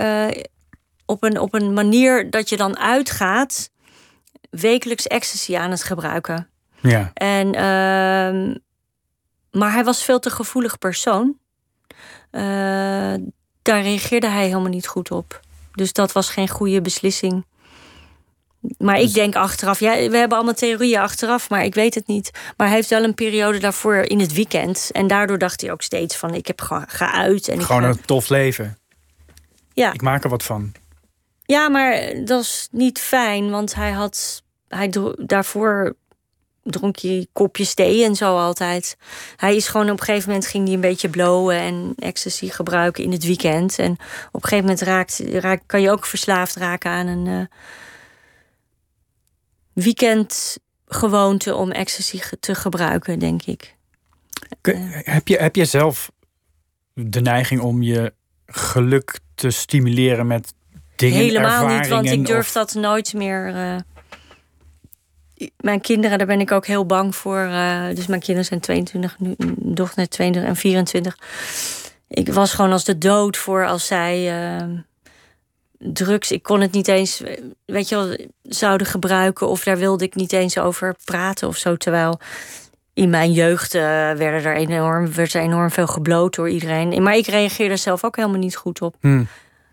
[1.07, 3.71] op, een, op een manier dat je dan uitgaat.
[4.51, 6.49] Wekelijks ecstasy aan het gebruiken.
[6.89, 7.11] Ja.
[7.15, 8.57] En, uh,
[9.61, 11.39] maar hij was veel te gevoelig persoon.
[12.31, 12.43] Uh,
[13.63, 15.41] daar reageerde hij helemaal niet goed op.
[15.73, 17.47] Dus dat was geen goede beslissing.
[18.79, 19.09] Maar dus...
[19.09, 22.31] ik denk achteraf, ja, we hebben allemaal theorieën achteraf, maar ik weet het niet.
[22.57, 24.91] Maar hij heeft wel een periode daarvoor in het weekend.
[24.93, 27.49] En daardoor dacht hij ook steeds van, ik heb gewoon geuit.
[27.49, 28.79] En gewoon ik een tof leven.
[29.73, 29.93] Ja.
[29.93, 30.73] Ik maak er wat van.
[31.45, 35.97] Ja, maar dat is niet fijn, want hij had, hij daarvoor
[36.65, 38.97] dronk hij kopjes thee en zo altijd.
[39.37, 43.05] Hij is gewoon op een gegeven moment ging hij een beetje blowen en ecstasy gebruiken
[43.05, 43.79] in het weekend.
[43.79, 43.93] En
[44.33, 47.45] op een gegeven moment raakt, raakt kan je ook verslaafd raken aan een uh,
[49.73, 53.77] weekendgewoonte om ecstasy te gebruiken, denk ik.
[54.63, 56.11] Heb je, heb je zelf
[56.93, 58.13] de neiging om je
[58.47, 60.55] geluk te stimuleren met
[60.97, 61.19] dingen?
[61.19, 62.53] Helemaal niet, want ik durf of...
[62.53, 63.49] dat nooit meer.
[63.49, 63.77] Uh,
[65.57, 67.39] mijn kinderen, daar ben ik ook heel bang voor.
[67.39, 71.19] Uh, dus mijn kinderen zijn 22, nu dochter net 22 en 24.
[72.09, 74.79] Ik was gewoon als de dood voor als zij uh,
[75.79, 76.31] drugs.
[76.33, 77.23] Ik kon het niet eens,
[77.65, 79.49] weet je wel, zouden gebruiken.
[79.49, 81.77] Of daar wilde ik niet eens over praten of zo.
[81.77, 82.21] Terwijl
[82.95, 83.81] in mijn jeugd uh,
[84.13, 87.03] werden er enorm, werd er enorm veel gebloot door iedereen.
[87.03, 88.97] Maar ik reageerde zelf ook helemaal niet goed op.
[89.01, 89.27] Hmm.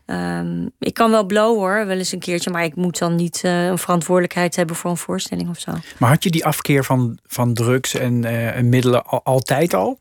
[0.06, 3.42] Um, ik kan wel blowen hoor, wel eens een keertje, maar ik moet dan niet
[3.46, 5.72] uh, een verantwoordelijkheid hebben voor een voorstelling of zo.
[5.98, 10.00] Maar had je die afkeer van, van drugs en, uh, en middelen al, altijd al?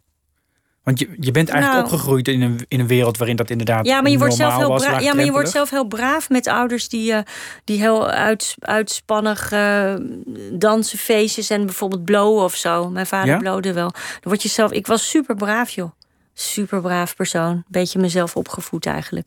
[0.83, 3.87] Want je, je bent eigenlijk nou, opgegroeid in een, in een wereld waarin dat inderdaad.
[3.87, 5.03] Ja, maar je wordt zelf heel braaf.
[5.03, 7.19] Ja, maar je wordt zelf heel braaf met ouders die, uh,
[7.65, 9.53] die heel uit, uitspannig
[10.53, 12.89] dansen, feestjes en bijvoorbeeld blowen of zo.
[12.89, 13.39] Mijn vader ja?
[13.39, 13.91] blowde wel.
[13.91, 14.73] Dan word je zelf.
[14.73, 15.91] Ik was super braaf, joh
[16.41, 17.65] super braaf persoon.
[17.69, 19.27] Beetje mezelf opgevoed eigenlijk.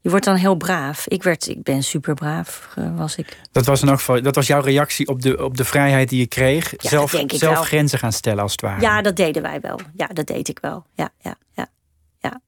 [0.00, 1.06] Je wordt dan heel braaf.
[1.08, 3.38] Ik, werd, ik ben super braaf, was ik.
[3.52, 6.18] Dat was in elk geval, dat was jouw reactie op de, op de vrijheid die
[6.18, 6.70] je kreeg.
[6.70, 7.62] Ja, zelf zelf wel.
[7.62, 8.80] grenzen gaan stellen als het ware.
[8.80, 9.80] Ja, dat deden wij wel.
[9.94, 10.86] Ja, dat deed ik wel.
[10.94, 11.66] Ja, ja, ja.
[12.18, 12.40] ja.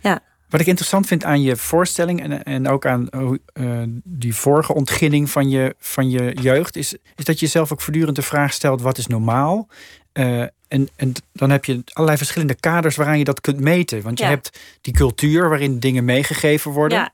[0.00, 0.20] ja.
[0.48, 3.08] Wat ik interessant vind aan je voorstelling en, en ook aan
[3.54, 7.80] uh, die vorige ontginning van je, van je jeugd, is, is dat je jezelf ook
[7.80, 9.68] voortdurend de vraag stelt: wat is normaal?
[10.12, 14.02] Uh, en, en dan heb je allerlei verschillende kaders waaraan je dat kunt meten.
[14.02, 14.30] Want je Ja.
[14.30, 16.98] hebt die cultuur waarin dingen meegegeven worden.
[16.98, 17.12] Ja.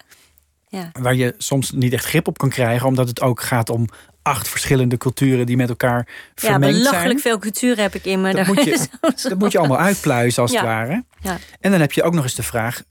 [0.69, 0.91] Ja.
[1.01, 3.87] Waar je soms niet echt grip op kan krijgen, omdat het ook gaat om
[4.23, 7.21] acht verschillende culturen die met elkaar ja, vermengd belachelijk zijn.
[7.21, 8.35] veel cultuur heb ik in me.
[8.35, 8.87] Dat moet je-
[9.29, 10.67] Dat moet je allemaal uitpluizen als het Ja.
[10.67, 11.05] ware.
[11.21, 11.39] Ja.
[11.61, 12.83] En dan heb je ook nog eens de vraag: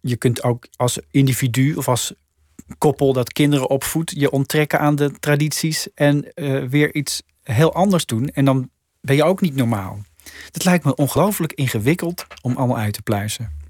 [0.00, 2.12] je kunt ook als individu of als
[2.78, 8.06] koppel dat kinderen opvoedt, je onttrekken aan de tradities en eh, weer iets heel anders
[8.06, 8.28] doen.
[8.28, 8.70] En dan
[9.02, 9.98] ben je ook niet normaal.
[10.50, 13.60] Dat lijkt me ongelooflijk ingewikkeld om allemaal uit te pluizen.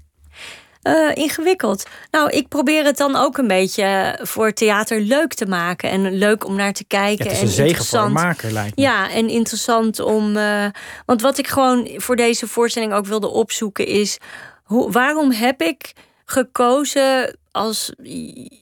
[0.81, 1.83] Eh, ingewikkeld.
[2.11, 5.89] Nou, ik probeer het dan ook een beetje voor theater leuk te maken.
[5.89, 7.25] En leuk om naar te Ja, kijken.
[7.25, 8.81] het is en zegen voor een maker, lijkt me.
[8.81, 10.37] Ja, en interessant om.
[10.37, 10.65] eh,
[11.05, 14.17] want wat ik gewoon voor deze voorstelling ook wilde opzoeken is.
[14.63, 15.93] Hoe, waarom heb ik
[16.25, 17.93] gekozen als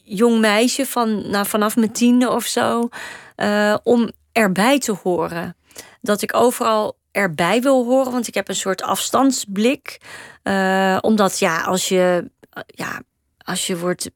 [0.03, 2.89] jong meisje van, nou, vanaf mijn tiende of zo.
[3.35, 5.55] eh, om erbij te horen?
[6.01, 10.01] Dat ik overal erbij wil horen, want ik heb een soort afstandsblik.
[10.43, 12.31] Eh, omdat ja, als je,
[12.65, 13.01] ja,
[13.37, 14.09] als je wordt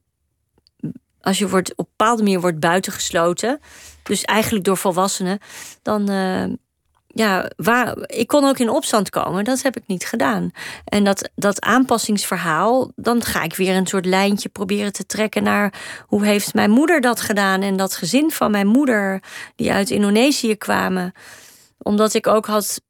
[1.26, 3.60] als je wordt op een bepaalde manier wordt buitengesloten,
[4.04, 5.40] dus eigenlijk door volwassenen,
[5.82, 6.44] dan eh,
[7.08, 9.44] ja, waar, ik kon ook in opstand komen.
[9.44, 10.52] Dat heb ik niet gedaan.
[10.86, 15.74] En dat, dat aanpassingsverhaal, dan ga ik weer een soort lijntje proberen te trekken naar
[16.08, 19.24] hoe heeft mijn moeder dat gedaan en dat gezin van mijn moeder
[19.56, 21.14] die uit Indonesië kwamen,
[21.78, 22.82] omdat ik ook had,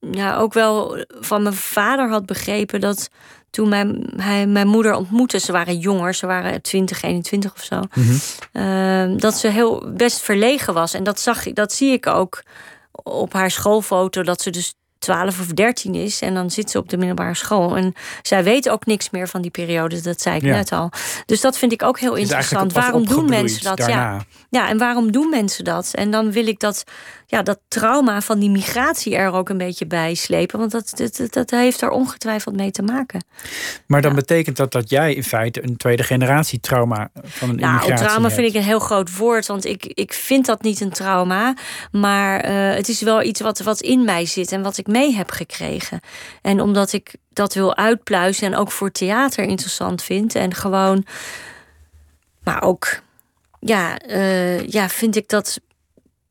[0.00, 3.08] ja, ook wel van mijn vader had begrepen dat
[3.50, 7.82] toen mijn, hij mijn moeder ontmoette, ze waren jonger, ze waren 20, 21 of zo.
[8.52, 10.94] Uh, dat ze heel best verlegen was.
[10.94, 12.42] En dat zag ik, dat zie ik ook
[12.92, 14.22] op haar schoolfoto.
[14.22, 16.20] Dat ze dus 12 of 13 is.
[16.20, 17.76] En dan zit ze op de middelbare school.
[17.76, 20.00] En zij weet ook niks meer van die periode.
[20.00, 20.54] Dat zei ik Ja.
[20.54, 20.90] net al.
[21.26, 22.72] Dus dat vind ik ook heel interessant.
[22.72, 23.78] Waarom doen mensen dat?
[23.78, 23.94] daarna.
[24.12, 24.24] Ja.
[24.50, 25.90] ja, en waarom doen mensen dat?
[25.94, 26.84] En dan wil ik dat,
[27.30, 30.58] ja, dat trauma van die migratie er ook een beetje bij slepen.
[30.58, 33.24] Want dat, dat, dat, heeft er ongetwijfeld mee te maken.
[33.86, 37.72] Maar dan betekent dat dat jij in feite een tweede generatie trauma van een Nou,
[37.72, 38.34] immigratie trauma hebt.
[38.34, 41.54] vind ik een heel groot woord, want ik, ik vind dat niet een trauma.
[41.90, 45.14] Maar eh, het is wel iets wat, wat in mij zit en wat ik mee
[45.14, 46.00] heb gekregen.
[46.42, 50.34] En omdat ik dat wil uitpluizen en ook voor theater interessant vind.
[50.34, 51.04] En gewoon,
[52.44, 53.00] maar ook,
[53.60, 55.60] ja, eh, ja vind ik dat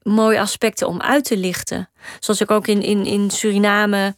[0.10, 1.89] mooie aspecten om uit te lichten.
[2.20, 4.16] Zoals ik ook in, in, in Suriname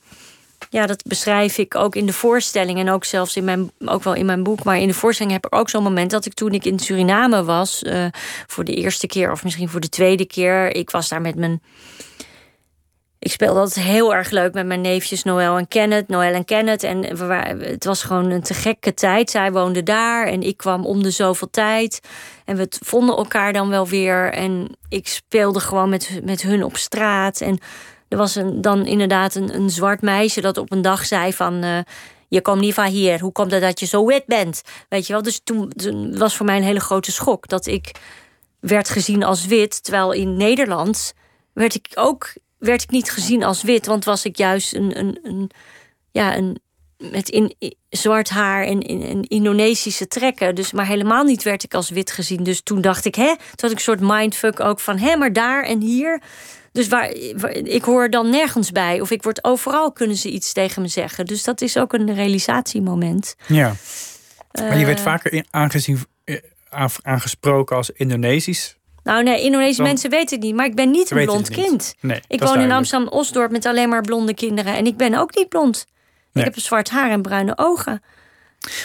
[0.70, 4.14] ja, dat beschrijf ik ook in de voorstelling en ook zelfs in mijn, ook wel
[4.14, 4.64] in mijn boek.
[4.64, 7.44] Maar in de voorstelling heb ik ook zo'n moment dat ik toen ik in Suriname
[7.44, 8.06] was, eh,
[8.48, 11.62] voor de eerste keer of misschien voor de tweede keer, ik was daar met mijn.
[13.20, 16.08] Ik speelde altijd heel erg leuk met mijn neefjes Noël en Kenneth.
[16.08, 16.84] Noël en Kenneth.
[16.84, 19.30] En we waren, het was gewoon een te gekke tijd.
[19.30, 22.00] Zij woonden daar en ik kwam om de zoveel tijd.
[22.46, 24.34] En we vonden elkaar dan wel weer.
[24.34, 27.42] En ik speelde gewoon met, met hun op straat.
[27.42, 27.60] En
[28.08, 31.64] er was een, dan inderdaad een, een zwart meisje dat op een dag zei van...
[31.64, 31.80] eh,
[32.28, 34.62] je komt niet van hier, hoe komt het dat je zo wit bent?
[34.90, 35.72] Weet je wel, dus toen
[36.18, 37.48] was voor mij een hele grote schok...
[37.48, 37.92] dat ik
[38.60, 41.14] werd gezien als wit, terwijl in Nederland
[41.54, 45.20] werd ik ook werd ik niet gezien als wit, want was ik juist een, een,
[45.24, 45.51] een
[46.12, 46.60] ja, een
[47.12, 47.55] met in,
[47.89, 50.55] zwart haar en in, in Indonesische trekken.
[50.55, 52.43] Dus maar helemaal niet werd ik als wit gezien.
[52.43, 55.34] Dus toen dacht ik, hè, toen had ik een soort mindfuck ook van, hè, maar
[55.34, 56.22] daar en hier.
[56.72, 59.01] Dus waar, waar- ik hoor dan nergens bij.
[59.01, 61.26] Of ik word overal, kunnen ze iets tegen me zeggen.
[61.26, 63.36] Dus dat is ook een realisatiemoment.
[63.47, 63.76] Ja.
[64.51, 66.36] Maar je werd Eh, vaker in- aangezien, eh,
[67.01, 68.78] aangesproken als Indonesisch.
[69.04, 70.56] Nou nee, Indonesische Dan- mensen weten het niet.
[70.56, 71.95] Maar ik ben niet een blond kind.
[72.00, 72.72] Nee, Ik woon in.
[72.72, 74.76] Amsterdam-Osdorp met alleen maar blonde kinderen.
[74.76, 75.86] En ik ben ook niet blond.
[76.34, 76.45] Nee.
[76.45, 78.04] Ik heb zwart haar en bruine ogen.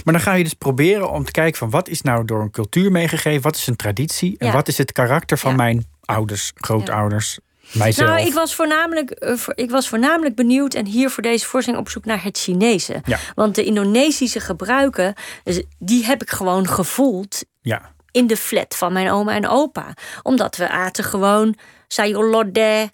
[0.04, 2.50] Maar dan ga je dus proberen om te kijken van wat is nou door een
[2.50, 4.52] cultuur meegegeven, wat is een traditie en Ja.
[4.52, 5.56] wat is het karakter van Ja.
[5.56, 7.38] mijn ouders, grootouders,
[7.72, 8.08] mijzelf.
[8.10, 11.88] Nou, ik was, voornamelijk, eh, ik was voornamelijk benieuwd en hier voor deze voorstelling op
[11.90, 13.00] zoek naar het Chinese.
[13.04, 13.18] Ja.
[13.34, 18.92] Want de Indonesische gebruiken, dus die heb ik gewoon gevoeld Ja, in de flat van
[18.92, 19.94] mijn oma en opa.
[20.22, 21.56] Omdat we aten gewoon
[21.88, 22.90] sayur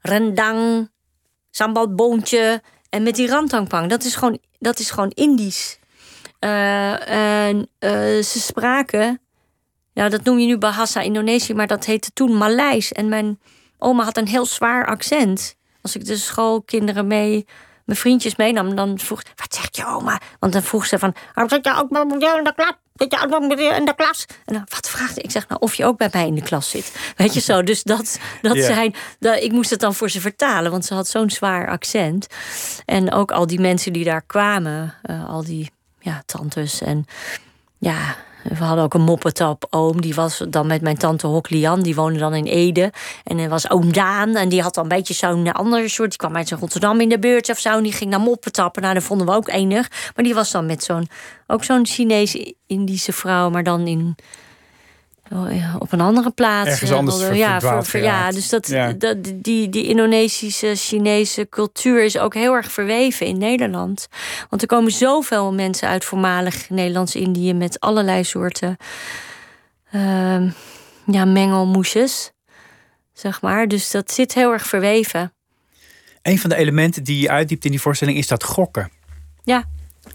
[0.00, 0.90] rendang,
[1.50, 3.90] sambalboontje en met die rantangpang.
[3.90, 5.78] Dat is gewoon, dat is gewoon Indisch.
[6.38, 9.20] Eh, en eh, ze spraken,
[9.92, 12.92] ja, dat noem je nu Bahasa Indonesië, maar dat heette toen Maleis.
[12.92, 13.40] En mijn
[13.78, 15.56] oma had een heel zwaar accent.
[15.82, 17.46] Als ik de schoolkinderen mee,
[17.84, 20.20] mijn vriendjes meenam, dan vroeg wat zegt je oma?
[20.38, 21.14] Want dan vroeg ze van,
[21.46, 21.88] zit je ook
[22.56, 24.26] bij Zit je ook mij in de klas?
[24.44, 25.30] En dan, wat vraagde ik?
[25.30, 27.12] zeg, nou, of je ook bij mij in de klas zit.
[27.16, 30.70] Weet je zo, dus dat, dat zijn, dat, ik moest het dan voor ze vertalen,
[30.70, 32.26] want ze had zo'n zwaar accent.
[32.84, 37.06] En ook al die mensen die daar kwamen, eh, al die ja, tantes en
[37.78, 40.00] ja, we hadden ook een moppetap oom.
[40.00, 41.82] Die was dan met mijn tante Hoklian.
[41.82, 42.92] Die woonde dan in Ede.
[43.24, 44.36] En er was oom Daan.
[44.36, 46.08] En die had dan een beetje zo'n andere soort.
[46.08, 47.76] Die kwam uit Rotterdam in de buurt of zo.
[47.76, 48.82] En die ging naar moppetappen.
[48.82, 49.88] Nou, dat vonden we ook enig.
[50.14, 51.08] Maar die was dan met zo'n...
[51.46, 53.50] Ook zo'n Chinese-Indische vrouw.
[53.50, 54.16] Maar dan in...
[55.30, 56.68] oh op een andere plaats.
[56.68, 58.92] Ergens anders Eh, ja, voor, dus dat, Ja.
[58.92, 64.08] dat, die, die Indonesische, Chinese cultuur is ook heel erg verweven in Nederland.
[64.48, 68.76] Want er komen zoveel mensen uit voormalig Nederlands-Indië met allerlei soorten
[69.90, 70.50] ehm,
[71.06, 72.32] ja, mengelmoesjes,
[73.12, 73.68] zeg maar.
[73.68, 75.32] Dus dat zit heel erg verweven.
[76.22, 78.90] een van de elementen die je uitdiept in die voorstelling is dat gokken.
[79.44, 79.64] Ja,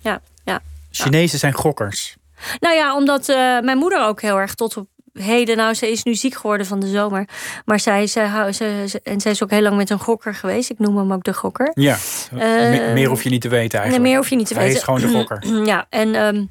[0.01, 0.61] ja, ja.
[0.91, 2.16] Chinezen zijn gokkers.
[2.59, 4.88] Nou ja, omdat eh, mijn moeder ook heel erg tot op
[5.20, 7.28] heden, nou, ze is nu ziek geworden van de zomer.
[7.66, 10.70] Maar zij, zij, ze, ze- en zij is ook heel lang met een gokker geweest.
[10.70, 11.72] Ik noem hem ook de gokker.
[11.74, 11.97] Ja,
[12.32, 14.09] Eh, Me- meer hoef je niet te weten Nee, eigenlijk.
[14.09, 14.78] meer hoef je niet te Hij weten.
[14.78, 15.43] is gewoon de gokker.
[15.72, 16.45] Ja, en ehm,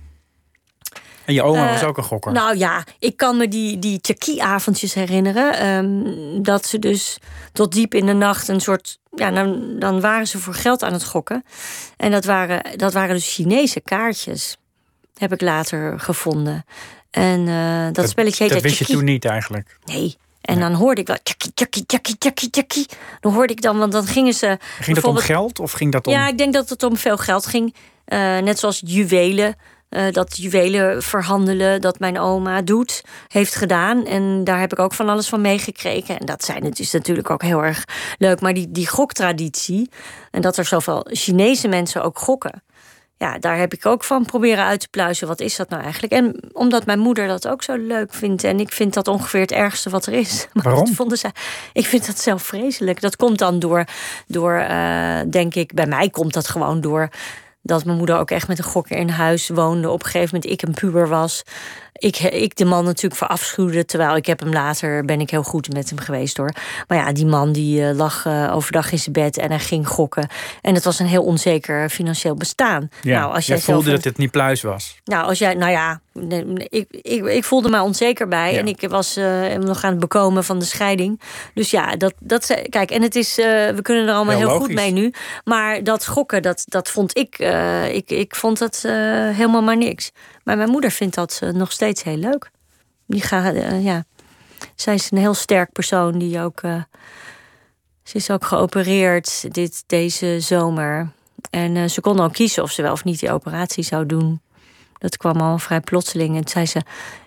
[1.24, 2.32] En je oma Eh, was ook een gokker.
[2.32, 5.52] Nou ja, ik kan me die, die Tjaki-avondjes herinneren.
[5.58, 7.18] ehm, dat ze dus
[7.52, 8.98] tot diep in de nacht een soort.
[9.10, 11.44] Ja, dan, dan waren ze voor geld aan het gokken.
[11.96, 14.56] En dat waren, dat waren dus Chinese kaartjes.
[15.14, 16.64] Heb ik later gevonden.
[17.14, 19.78] En eh, dat, spelletje heet dat wist je toen niet eigenlijk.
[19.84, 20.16] Nee.
[20.40, 22.86] En dan hoorde ik wel tjaki, tjaki, tjaki, tjaki, tjaki.
[23.20, 24.58] Dan hoorde ik dan, want dan gingen ze.
[24.80, 26.12] Ging dat om geld of ging dat om...
[26.12, 27.74] ja, ik denk dat het om veel geld ging.
[28.04, 29.54] Eh, net zoals juwelen.
[29.88, 34.06] eh, dat juwelen verhandelen, dat mijn oma doet, heeft gedaan.
[34.06, 36.18] En daar heb ik ook van alles van meegekregen.
[36.18, 37.84] En dat zijn het is natuurlijk ook heel erg
[38.18, 38.40] leuk.
[38.40, 39.90] Maar die, die goktraditie,
[40.30, 42.62] en dat er zoveel Chinese mensen ook gokken.
[43.24, 45.26] Ja, daar heb ik ook van proberen uit te pluizen.
[45.26, 46.12] Wat is dat nou eigenlijk?
[46.12, 48.44] En omdat mijn moeder dat ook zo leuk vindt.
[48.44, 50.46] En ik vind dat ongeveer het ergste wat er is.
[50.52, 50.94] Maar Waarom?
[50.94, 51.30] vonden zij,
[51.72, 53.00] ik vind dat zelf vreselijk.
[53.00, 53.84] Dat komt dan door,
[54.26, 57.08] door uh, denk ik, bij mij komt dat gewoon door
[57.62, 59.90] dat mijn moeder ook echt met een gokker in huis woonde.
[59.90, 61.42] Op een gegeven moment ik een puber was
[61.98, 63.84] ik, ik de man natuurlijk verafschuwde.
[63.84, 66.52] Terwijl ik heb hem later, ben ik heel goed met hem geweest hoor.
[66.88, 69.88] Maar ja, die man die uh, lag uh, overdag in zijn bed en hij ging
[69.88, 70.28] gokken.
[70.60, 72.88] En het was een heel onzeker financieel bestaan.
[73.02, 75.00] Ja, nou, als jij, voelde dat het niet pluis was.
[75.04, 76.00] Nou, als jij, nou ja,
[76.68, 78.52] ik, ik, ik voelde me onzeker bij.
[78.52, 78.58] Ja.
[78.58, 81.20] En ik was uh, nog aan het bekomen van de scheiding.
[81.54, 84.74] Dus ja, dat, dat kijk, en het is, we kunnen er allemaal heel, heel goed
[84.74, 85.12] mee nu.
[85.44, 87.38] Maar dat gokken, dat, dat vond ik,
[87.90, 88.80] ik, ik vond dat
[89.32, 90.12] helemaal maar niks.
[90.44, 92.50] Maar mijn moeder vindt dat uh, nog steeds heel leuk.
[93.06, 94.04] Die gaat, uh, ja.
[94.74, 96.62] Zij is een heel sterk persoon die ook.
[96.62, 96.82] Uh,
[98.02, 101.12] ze is ook geopereerd dit, deze zomer.
[101.50, 104.40] En ze kon ook kiezen of ze wel of niet die operatie zou doen.
[104.98, 106.36] Dat kwam al vrij plotseling.
[106.36, 106.80] En zei ze: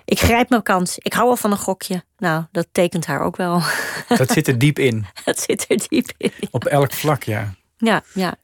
[0.06, 0.98] Ik grijp mijn kans.
[0.98, 2.04] Ik hou al van een gokje.
[2.18, 3.62] Nou, dat tekent haar ook wel.
[4.08, 5.06] Dat zit er diep in.
[5.26, 6.32] Dat zit er diep in.
[6.52, 7.54] Op elk vlak, ja.
[7.78, 8.36] Ja, ja.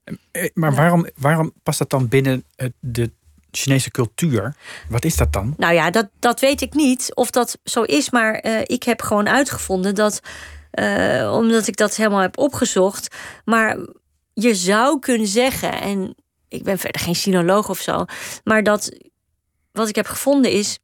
[0.54, 2.44] Maar waarom, waarom past dat dan binnen
[2.80, 3.12] de
[3.58, 4.56] Chinese cultuur.
[4.90, 5.54] Wat is dat dan?
[5.58, 8.10] Nou ja, dat, dat weet ik niet of dat zo is.
[8.10, 10.20] Maar uh, ik heb gewoon uitgevonden dat.
[10.80, 13.16] Uh, omdat ik dat helemaal heb opgezocht.
[13.46, 13.78] Maar
[14.34, 15.82] je zou kunnen zeggen.
[15.82, 16.16] En
[16.48, 18.06] ik ben verder geen sinoloog of zo.
[18.44, 18.92] Maar dat.
[19.72, 20.78] Wat ik heb gevonden is.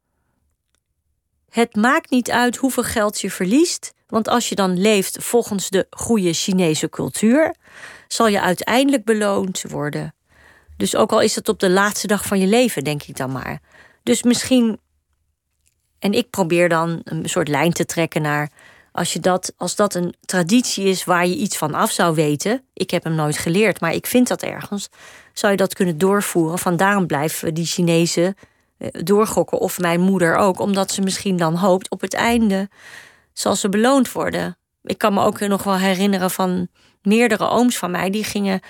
[1.49, 3.93] Het maakt niet uit hoeveel geld je verliest.
[4.07, 7.55] Want als je dan leeft volgens de goede Chinese cultuur.
[8.07, 10.13] zal je uiteindelijk beloond worden.
[10.80, 13.32] Dus ook al is het op de laatste dag van je leven, denk ik dan
[13.32, 13.59] maar.
[14.03, 14.80] Dus misschien.
[15.99, 18.51] En ik probeer dan een soort lijn te trekken naar.
[18.91, 22.63] Als, je dat, als dat een traditie is waar je iets van af zou weten.
[22.73, 24.89] Ik heb hem nooit geleerd, maar ik vind dat ergens.
[25.34, 26.59] Zou je dat kunnen doorvoeren?
[26.59, 28.36] Van daarom blijven die Chinezen
[28.77, 29.59] eh, doorgokken.
[29.59, 30.59] Of mijn moeder ook.
[30.59, 32.69] Omdat ze misschien dan hoopt op het einde
[33.34, 34.57] zal ze beloond worden.
[34.84, 36.67] Ik kan me ook nog wel herinneren van
[37.01, 38.09] meerdere ooms van mij.
[38.09, 38.61] Die gingen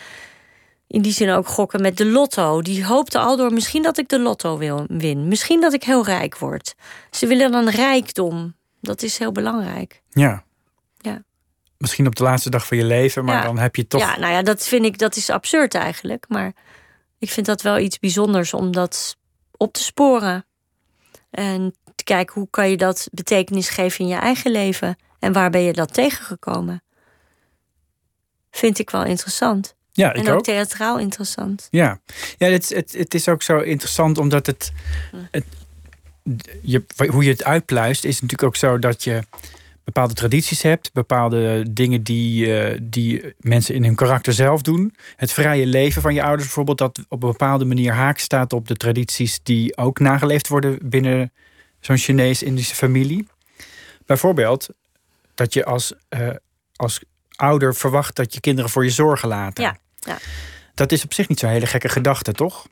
[0.89, 2.61] in die zin ook gokken met de lotto.
[2.61, 5.27] Die hoopte al door misschien dat ik de lotto wil win.
[5.27, 6.75] Misschien dat ik heel rijk word.
[7.11, 8.55] Ze willen dan rijkdom.
[8.81, 10.01] Dat is heel belangrijk.
[10.09, 10.43] Ja.
[10.97, 11.23] Ja.
[11.77, 14.01] Misschien op de laatste dag van je leven, maar dan heb je toch.
[14.01, 16.25] Ja, nou ja, dat vind ik dat is absurd eigenlijk.
[16.27, 16.53] Maar
[17.19, 19.17] ik vind dat wel iets bijzonders om dat
[19.57, 20.45] op te sporen.
[21.29, 24.97] En te kijken hoe kan je dat betekenis geven in je eigen leven.
[25.19, 26.83] En waar ben je dat tegengekomen?
[28.51, 29.77] Vind ik wel interessant.
[29.91, 31.67] Ja, ik en ook, ook, theatraal interessant.
[31.71, 31.99] Ja,
[32.37, 34.71] ja het, het, het is ook zo interessant omdat het,
[35.31, 35.45] het
[36.61, 39.23] je, hoe je het uitpluist, is natuurlijk ook zo dat je
[39.83, 44.95] bepaalde tradities hebt, bepaalde dingen die, uh, die mensen in hun karakter zelf doen.
[45.15, 48.67] Het vrije leven van je ouders bijvoorbeeld, dat op een bepaalde manier haak staat op
[48.67, 51.31] de tradities die ook nageleefd worden binnen
[51.79, 53.27] zo'n Chinees-Indische familie.
[54.05, 54.69] Bijvoorbeeld
[55.33, 56.29] dat je als, uh,
[56.75, 57.03] als
[57.39, 59.63] ouder verwacht dat je kinderen voor je zorgen laten.
[59.63, 60.17] Ja, ja.
[60.73, 62.67] Dat is op zich niet zo'n hele gekke gedachte, toch?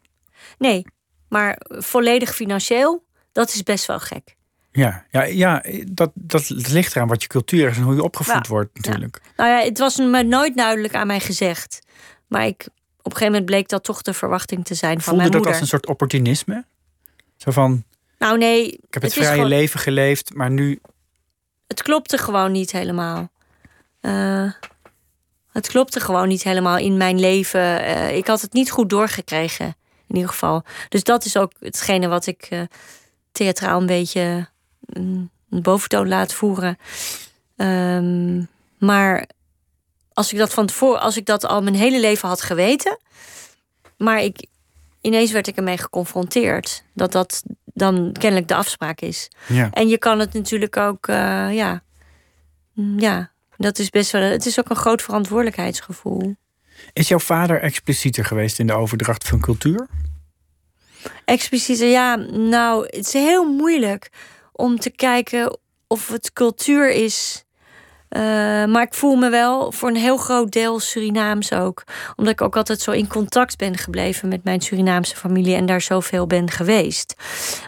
[0.58, 0.86] Nee,
[1.30, 4.36] maar volledig financieel, dat is best wel gek.
[4.72, 8.48] Ja, ja, ja dat, dat ligt eraan wat je cultuur is en hoe je opgevoed
[8.48, 9.20] wordt natuurlijk.
[9.24, 9.32] Ja.
[9.36, 11.80] Nou ja, het was me nooit duidelijk aan mij gezegd.
[12.28, 15.32] Maar ik, op een gegeven moment bleek dat toch de verwachting te zijn van mijn
[15.32, 15.32] moeder.
[15.32, 16.66] Voelde dat als een soort opportunisme?
[17.38, 17.84] Zo van,
[18.18, 18.66] nou nee.
[18.68, 20.82] Ik heb het, het vrije leven geleefd, maar nu...
[21.68, 23.30] Het klopte gewoon niet helemaal.
[24.02, 24.52] Uh,
[25.52, 27.82] het klopte gewoon niet helemaal in mijn leven.
[27.82, 29.66] Uh, ik had het niet goed doorgekregen,
[30.08, 30.64] in ieder geval.
[30.90, 32.62] Dus dat is ook hetgene wat ik uh,
[33.32, 34.48] theatraal een beetje
[34.86, 36.78] een boventoon laat voeren.
[37.56, 39.28] Um, maar
[40.14, 42.98] als ik dat van tevoren, als ik dat al mijn hele leven had geweten,
[43.98, 44.46] maar ik,
[45.02, 49.30] ineens werd ik ermee geconfronteerd dat dat dan kennelijk de afspraak is.
[49.48, 49.72] Ja.
[49.72, 51.82] En je kan het natuurlijk ook, uh, ja,
[52.98, 54.22] ja, dat is best wel.
[54.22, 56.36] Het is ook een groot verantwoordelijkheidsgevoel.
[56.94, 59.88] Is jouw vader explicieter geweest in de overdracht van cultuur?
[61.26, 62.16] Explicieter, ja.
[62.16, 64.10] Nou, het is heel moeilijk
[64.52, 67.46] om te kijken of het cultuur is
[68.10, 68.22] uh,
[68.66, 71.84] maar ik voel me wel voor een heel groot deel Surinaams ook.
[72.16, 75.82] Omdat ik ook altijd zo in contact ben gebleven met mijn Surinaamse familie en daar
[75.82, 77.16] zoveel ben geweest.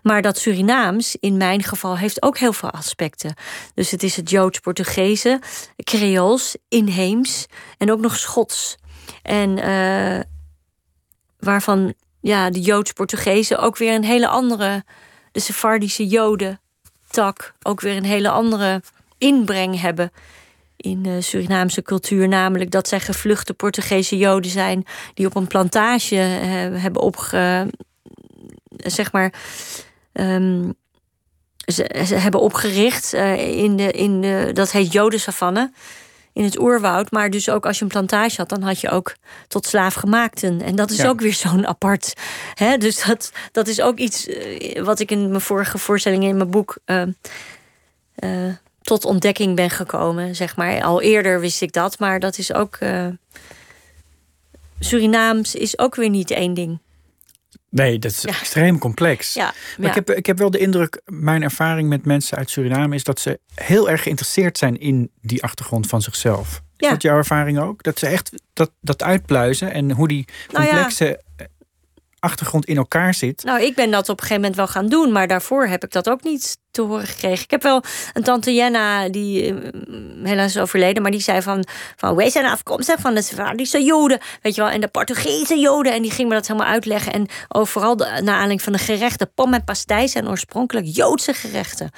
[0.04, 3.34] Maar dat Surinaams, in mijn geval, heeft ook heel veel aspecten.
[3.74, 5.42] Dus het is het Joods-Portugese,
[5.84, 7.46] Creools, inheems
[7.78, 8.78] en ook nog Schots.
[9.22, 10.20] En uh,
[11.40, 14.84] waarvan ja, de Joods-Portugezen ook weer een hele andere,
[15.32, 16.60] de Sephardische Joden
[17.10, 18.82] tak, ook weer een hele andere
[19.20, 20.12] inbreng hebben
[20.76, 22.28] in de Surinaamse cultuur.
[22.28, 27.68] Namelijk dat zij gevluchte Portugese Joden zijn die op een plantage uh, hebben opge.
[28.78, 29.34] zeg maar.
[30.14, 30.74] Um,
[31.66, 34.50] ze, ze, hebben opgericht uh, in de, in de.
[34.54, 35.72] dat heet Jodensavanne
[36.34, 37.12] in het oerwoud.
[37.12, 39.16] Maar dus ook als je een plantage had, dan had je ook
[39.48, 40.62] tot slaafgemaakten.
[40.62, 42.14] En dat is ook weer zo'n apart.
[42.54, 42.78] Hè?
[42.78, 46.50] Dus dat, dat is ook iets uh, wat ik in mijn vorige voorstellingen in mijn
[46.50, 46.78] boek.
[46.86, 47.04] Uh,
[48.90, 50.82] tot ontdekking ben gekomen, zeg maar.
[50.82, 52.78] Al eerder wist ik dat, maar dat is ook.
[54.80, 56.80] Surinaams is ook weer niet één ding.
[57.70, 59.34] Nee, dat is extreem complex.
[59.34, 62.96] Ja, maar Ik, heb, ik heb wel de indruk, mijn ervaring met mensen uit Suriname
[62.96, 66.62] is dat ze heel erg geïnteresseerd zijn in die achtergrond van zichzelf.
[66.78, 67.84] Is dat jouw ervaring ook?
[67.84, 71.22] Dat ze echt dat, dat uitpluizen en hoe die nou complexe
[72.20, 73.44] achtergrond in elkaar zit.
[73.44, 75.92] Nou, ik ben dat op een gegeven moment wel gaan doen, maar daarvoor heb ik
[75.92, 77.44] dat ook niet te horen gekregen.
[77.44, 79.72] Ik heb wel een tante Jenna, die uh,
[80.24, 81.66] helaas is overleden, maar die zei van,
[81.96, 85.94] van wij zijn afkomstig van de Zwedische Joden, weet je wel, en de Portugese Joden.
[85.94, 87.14] En die ging me dat helemaal uitleggen.
[87.14, 91.92] En overal de, naar aanleiding van de gerechten, pom en pastei zijn oorspronkelijk Joodse gerechten.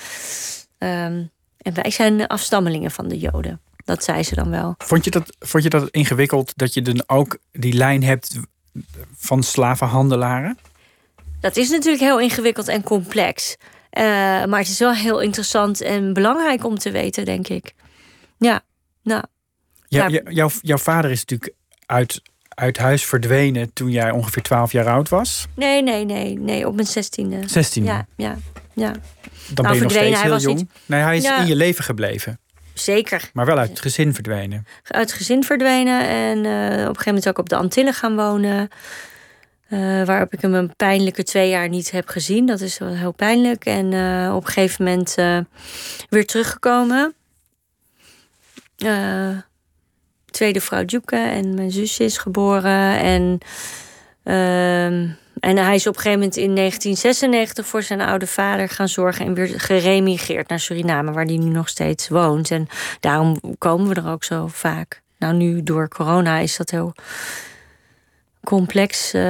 [0.78, 3.62] Um, en wij zijn afstammelingen van de Joden.
[3.86, 4.76] Dat zei ze dan wel.
[4.78, 8.40] Vond je dat, vond je dat ingewikkeld dat je dan ook die lijn hebt
[9.16, 10.58] van slavenhandelaren?
[11.40, 13.56] Dat is natuurlijk heel ingewikkeld en complex.
[13.98, 14.04] Uh,
[14.46, 17.74] maar het is wel heel interessant en belangrijk om te weten, denk ik.
[18.38, 18.62] Ja,
[19.04, 19.24] nou.
[19.88, 21.54] Ja, jouw, jouw vader is natuurlijk
[21.86, 25.48] uit, uit huis verdwenen toen jij ongeveer 12 jaar oud was?
[25.56, 27.48] Nee, nee, nee, nee, op mijn zestiende.
[27.48, 27.92] Zestiende?
[27.92, 28.38] Ja, ja,
[28.74, 28.92] ja.
[28.92, 30.58] Dan nou, ben je nog steeds heel jong.
[30.58, 30.70] Niet...
[30.86, 32.40] Nee, hij is in je leven gebleven.
[32.74, 33.30] Zeker.
[33.34, 34.66] Maar wel uit het gezin verdwenen.
[34.84, 38.16] Uit het gezin verdwenen en uh, op een gegeven moment ook op de Antillen gaan
[38.16, 38.70] wonen.
[39.70, 42.46] Uh, waarop ik hem een pijnlijke twee jaar niet heb gezien.
[42.46, 43.66] Dat is wel heel pijnlijk.
[43.66, 45.16] En uh, op een gegeven moment
[46.10, 47.14] weer teruggekomen.
[50.26, 53.00] tweede vrouw Djoeke en mijn zusje is geboren.
[53.00, 53.38] En
[54.24, 55.08] ehm,
[55.42, 59.26] en hij is op een gegeven moment in 1996 voor zijn oude vader gaan zorgen
[59.26, 62.52] en weer geremigreerd naar Suriname, waar hij nu nog steeds woont.
[62.52, 62.68] En
[63.00, 65.02] daarom komen we er ook zo vaak.
[65.18, 66.94] Nou, nu door corona is dat heel
[68.44, 69.14] complex.
[69.14, 69.22] Uh,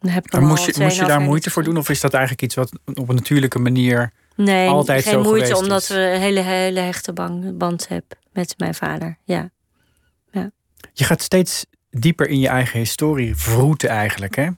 [0.00, 1.76] heb maar moest je, moest je daar moeite voor doen?
[1.76, 5.86] Of is dat eigenlijk iets wat op een natuurlijke manier nee, altijd geen moeite, omdat
[5.86, 7.12] we een hele, hele hechte
[7.54, 9.16] band hebben met mijn vader.
[9.24, 9.50] Ja.
[10.30, 10.50] ja.
[10.92, 14.48] Je gaat steeds dieper in je eigen historie vroeten eigenlijk, hè?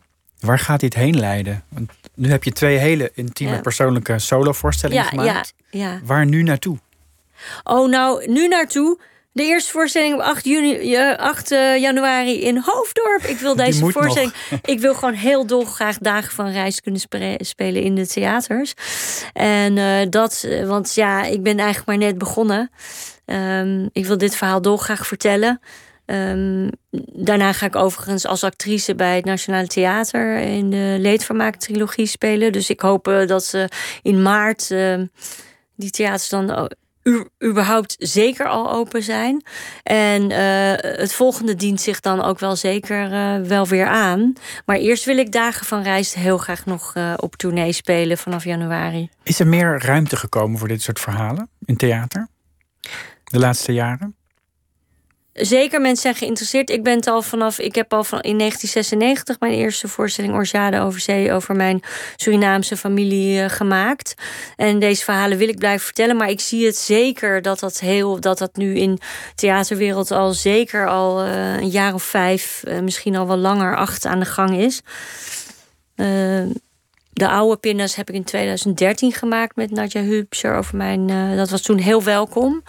[0.40, 1.64] Waar gaat dit heen leiden?
[1.68, 5.54] Want nu heb je twee hele intieme persoonlijke solo-voorstellingen gemaakt.
[5.70, 6.78] Ja, Waar nu naartoe?
[7.64, 8.98] Oh, nou, nu naartoe.
[9.32, 13.22] De eerste voorstelling op 8, juni, 8 eh, januari in Hoofddorp.
[13.22, 14.32] Ik wil deze voorstelling.
[14.64, 17.00] Ik wil gewoon heel dolgraag dagen van reis kunnen
[17.38, 18.74] spelen in de theaters.
[19.32, 22.70] En uh, dat, eh, want ja, ik ben eigenlijk maar net begonnen.
[23.26, 25.60] Um, ik wil dit verhaal dolgraag vertellen.
[26.12, 26.70] Um,
[27.12, 32.52] daarna ga ik overigens als actrice bij het Nationale Theater in de Leedvermaak-trilogie spelen.
[32.52, 33.68] Dus ik hoop uh, dat ze
[34.02, 35.00] in maart uh,
[35.76, 36.70] die theaters dan
[37.44, 39.44] überhaupt zeker al open zijn.
[39.82, 40.38] En uh,
[40.76, 43.10] het volgende dient zich dan ook wel zeker
[43.46, 44.32] wel weer aan.
[44.66, 49.08] Maar eerst wil ik Dagen van Reis heel graag nog op tournee spelen vanaf januari.
[49.22, 52.28] Is er meer ruimte gekomen voor dit soort verhalen in theater?
[53.24, 54.14] De laatste jaren?
[55.40, 56.70] Zeker mensen zijn geïnteresseerd.
[56.70, 60.80] Ik ben het al vanaf, ik heb al van in 1996 mijn eerste voorstelling Orzade
[60.80, 61.80] over zee over mijn
[62.16, 64.14] Surinaamse familie uh, gemaakt.
[64.56, 68.20] En deze verhalen wil ik blijven vertellen, maar ik zie het zeker dat dat heel,
[68.20, 68.98] dat dat nu in
[69.34, 74.06] theaterwereld al zeker al uh, een jaar of vijf, uh, misschien al wel langer, acht
[74.06, 74.80] aan de gang is.
[77.12, 81.06] de oude pindas heb ik in 2013 gemaakt met Nadja Hubscher over mijn.
[81.36, 82.62] dat was toen heel welkom.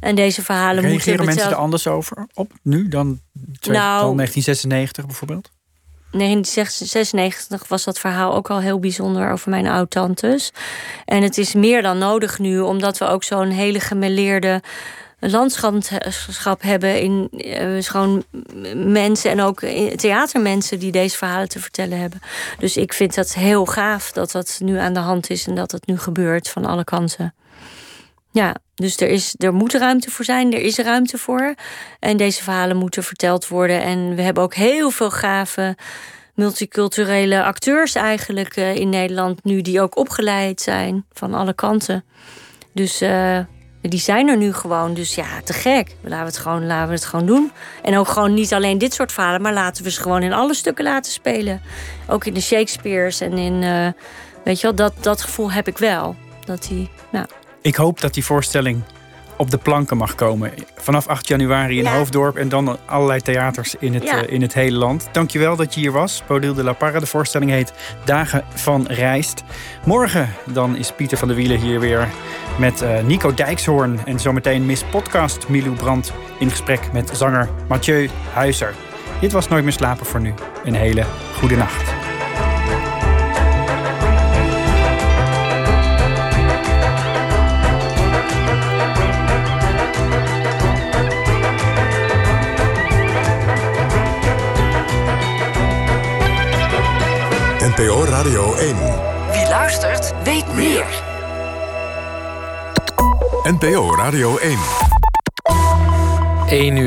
[0.00, 3.20] En deze verhalen Reageren moeten mensen er anders over op nu dan,
[3.60, 5.50] nou, 1996 bijvoorbeeld?
[6.10, 10.52] 1996 was dat verhaal ook al heel bijzonder over mijn oud-tantes.
[11.04, 14.62] En het is meer dan nodig nu, omdat we ook zo'n hele gemeleerde
[15.20, 18.24] landschap hebben in uh, gewoon
[18.74, 19.60] mensen en ook
[19.96, 22.20] theatermensen die deze verhalen te vertellen hebben.
[22.58, 25.72] Dus ik vind dat heel gaaf dat dat nu aan de hand is en dat
[25.72, 27.34] het nu gebeurt van alle kanten.
[28.30, 31.54] Ja, dus er, is, er moet ruimte voor zijn, er is ruimte voor.
[32.00, 33.82] En deze verhalen moeten verteld worden.
[33.82, 35.76] En we hebben ook heel veel gave
[36.34, 42.04] multiculturele acteurs eigenlijk uh, in Nederland nu, die ook opgeleid zijn van alle kanten.
[42.72, 43.38] Dus uh,
[43.80, 44.94] die zijn er nu gewoon.
[44.94, 45.94] Dus ja, te gek.
[46.00, 47.52] Laten we, het gewoon, laten we het gewoon doen.
[47.82, 50.54] En ook gewoon niet alleen dit soort verhalen, maar laten we ze gewoon in alle
[50.54, 51.62] stukken laten spelen.
[52.08, 53.62] Ook in de Shakespeare's en in.
[53.62, 53.88] Uh,
[54.44, 56.16] weet je wel, dat, dat gevoel heb ik wel.
[56.44, 56.90] Dat die.
[57.12, 57.26] Nou,
[57.68, 58.82] ik hoop dat die voorstelling
[59.36, 60.52] op de planken mag komen.
[60.76, 61.96] Vanaf 8 januari in Ja.
[61.96, 64.22] Hoofddorp en dan allerlei theaters in het, Ja.
[64.24, 65.08] eh, in het hele land.
[65.12, 66.22] Dankjewel dat je hier was.
[66.26, 66.98] Bodil de la Parra.
[67.00, 67.72] De voorstelling heet
[68.04, 69.42] Dagen van Rijst.
[69.84, 72.08] Morgen dan is Pieter van der Wielen hier weer
[72.58, 74.00] met eh, Nico Dijkshoorn.
[74.04, 78.74] En zometeen Miss Podcast Milou Brandt in gesprek met zanger Mathieu Huizer.
[79.20, 80.34] Dit was Nooit meer slapen voor nu.
[80.64, 81.04] Een hele
[81.38, 82.07] goede nacht.
[97.78, 98.76] NPO Radio 1.
[99.30, 100.84] Wie luistert, weet meer.
[103.42, 104.58] NPO Radio 1.
[106.48, 106.86] 1 uur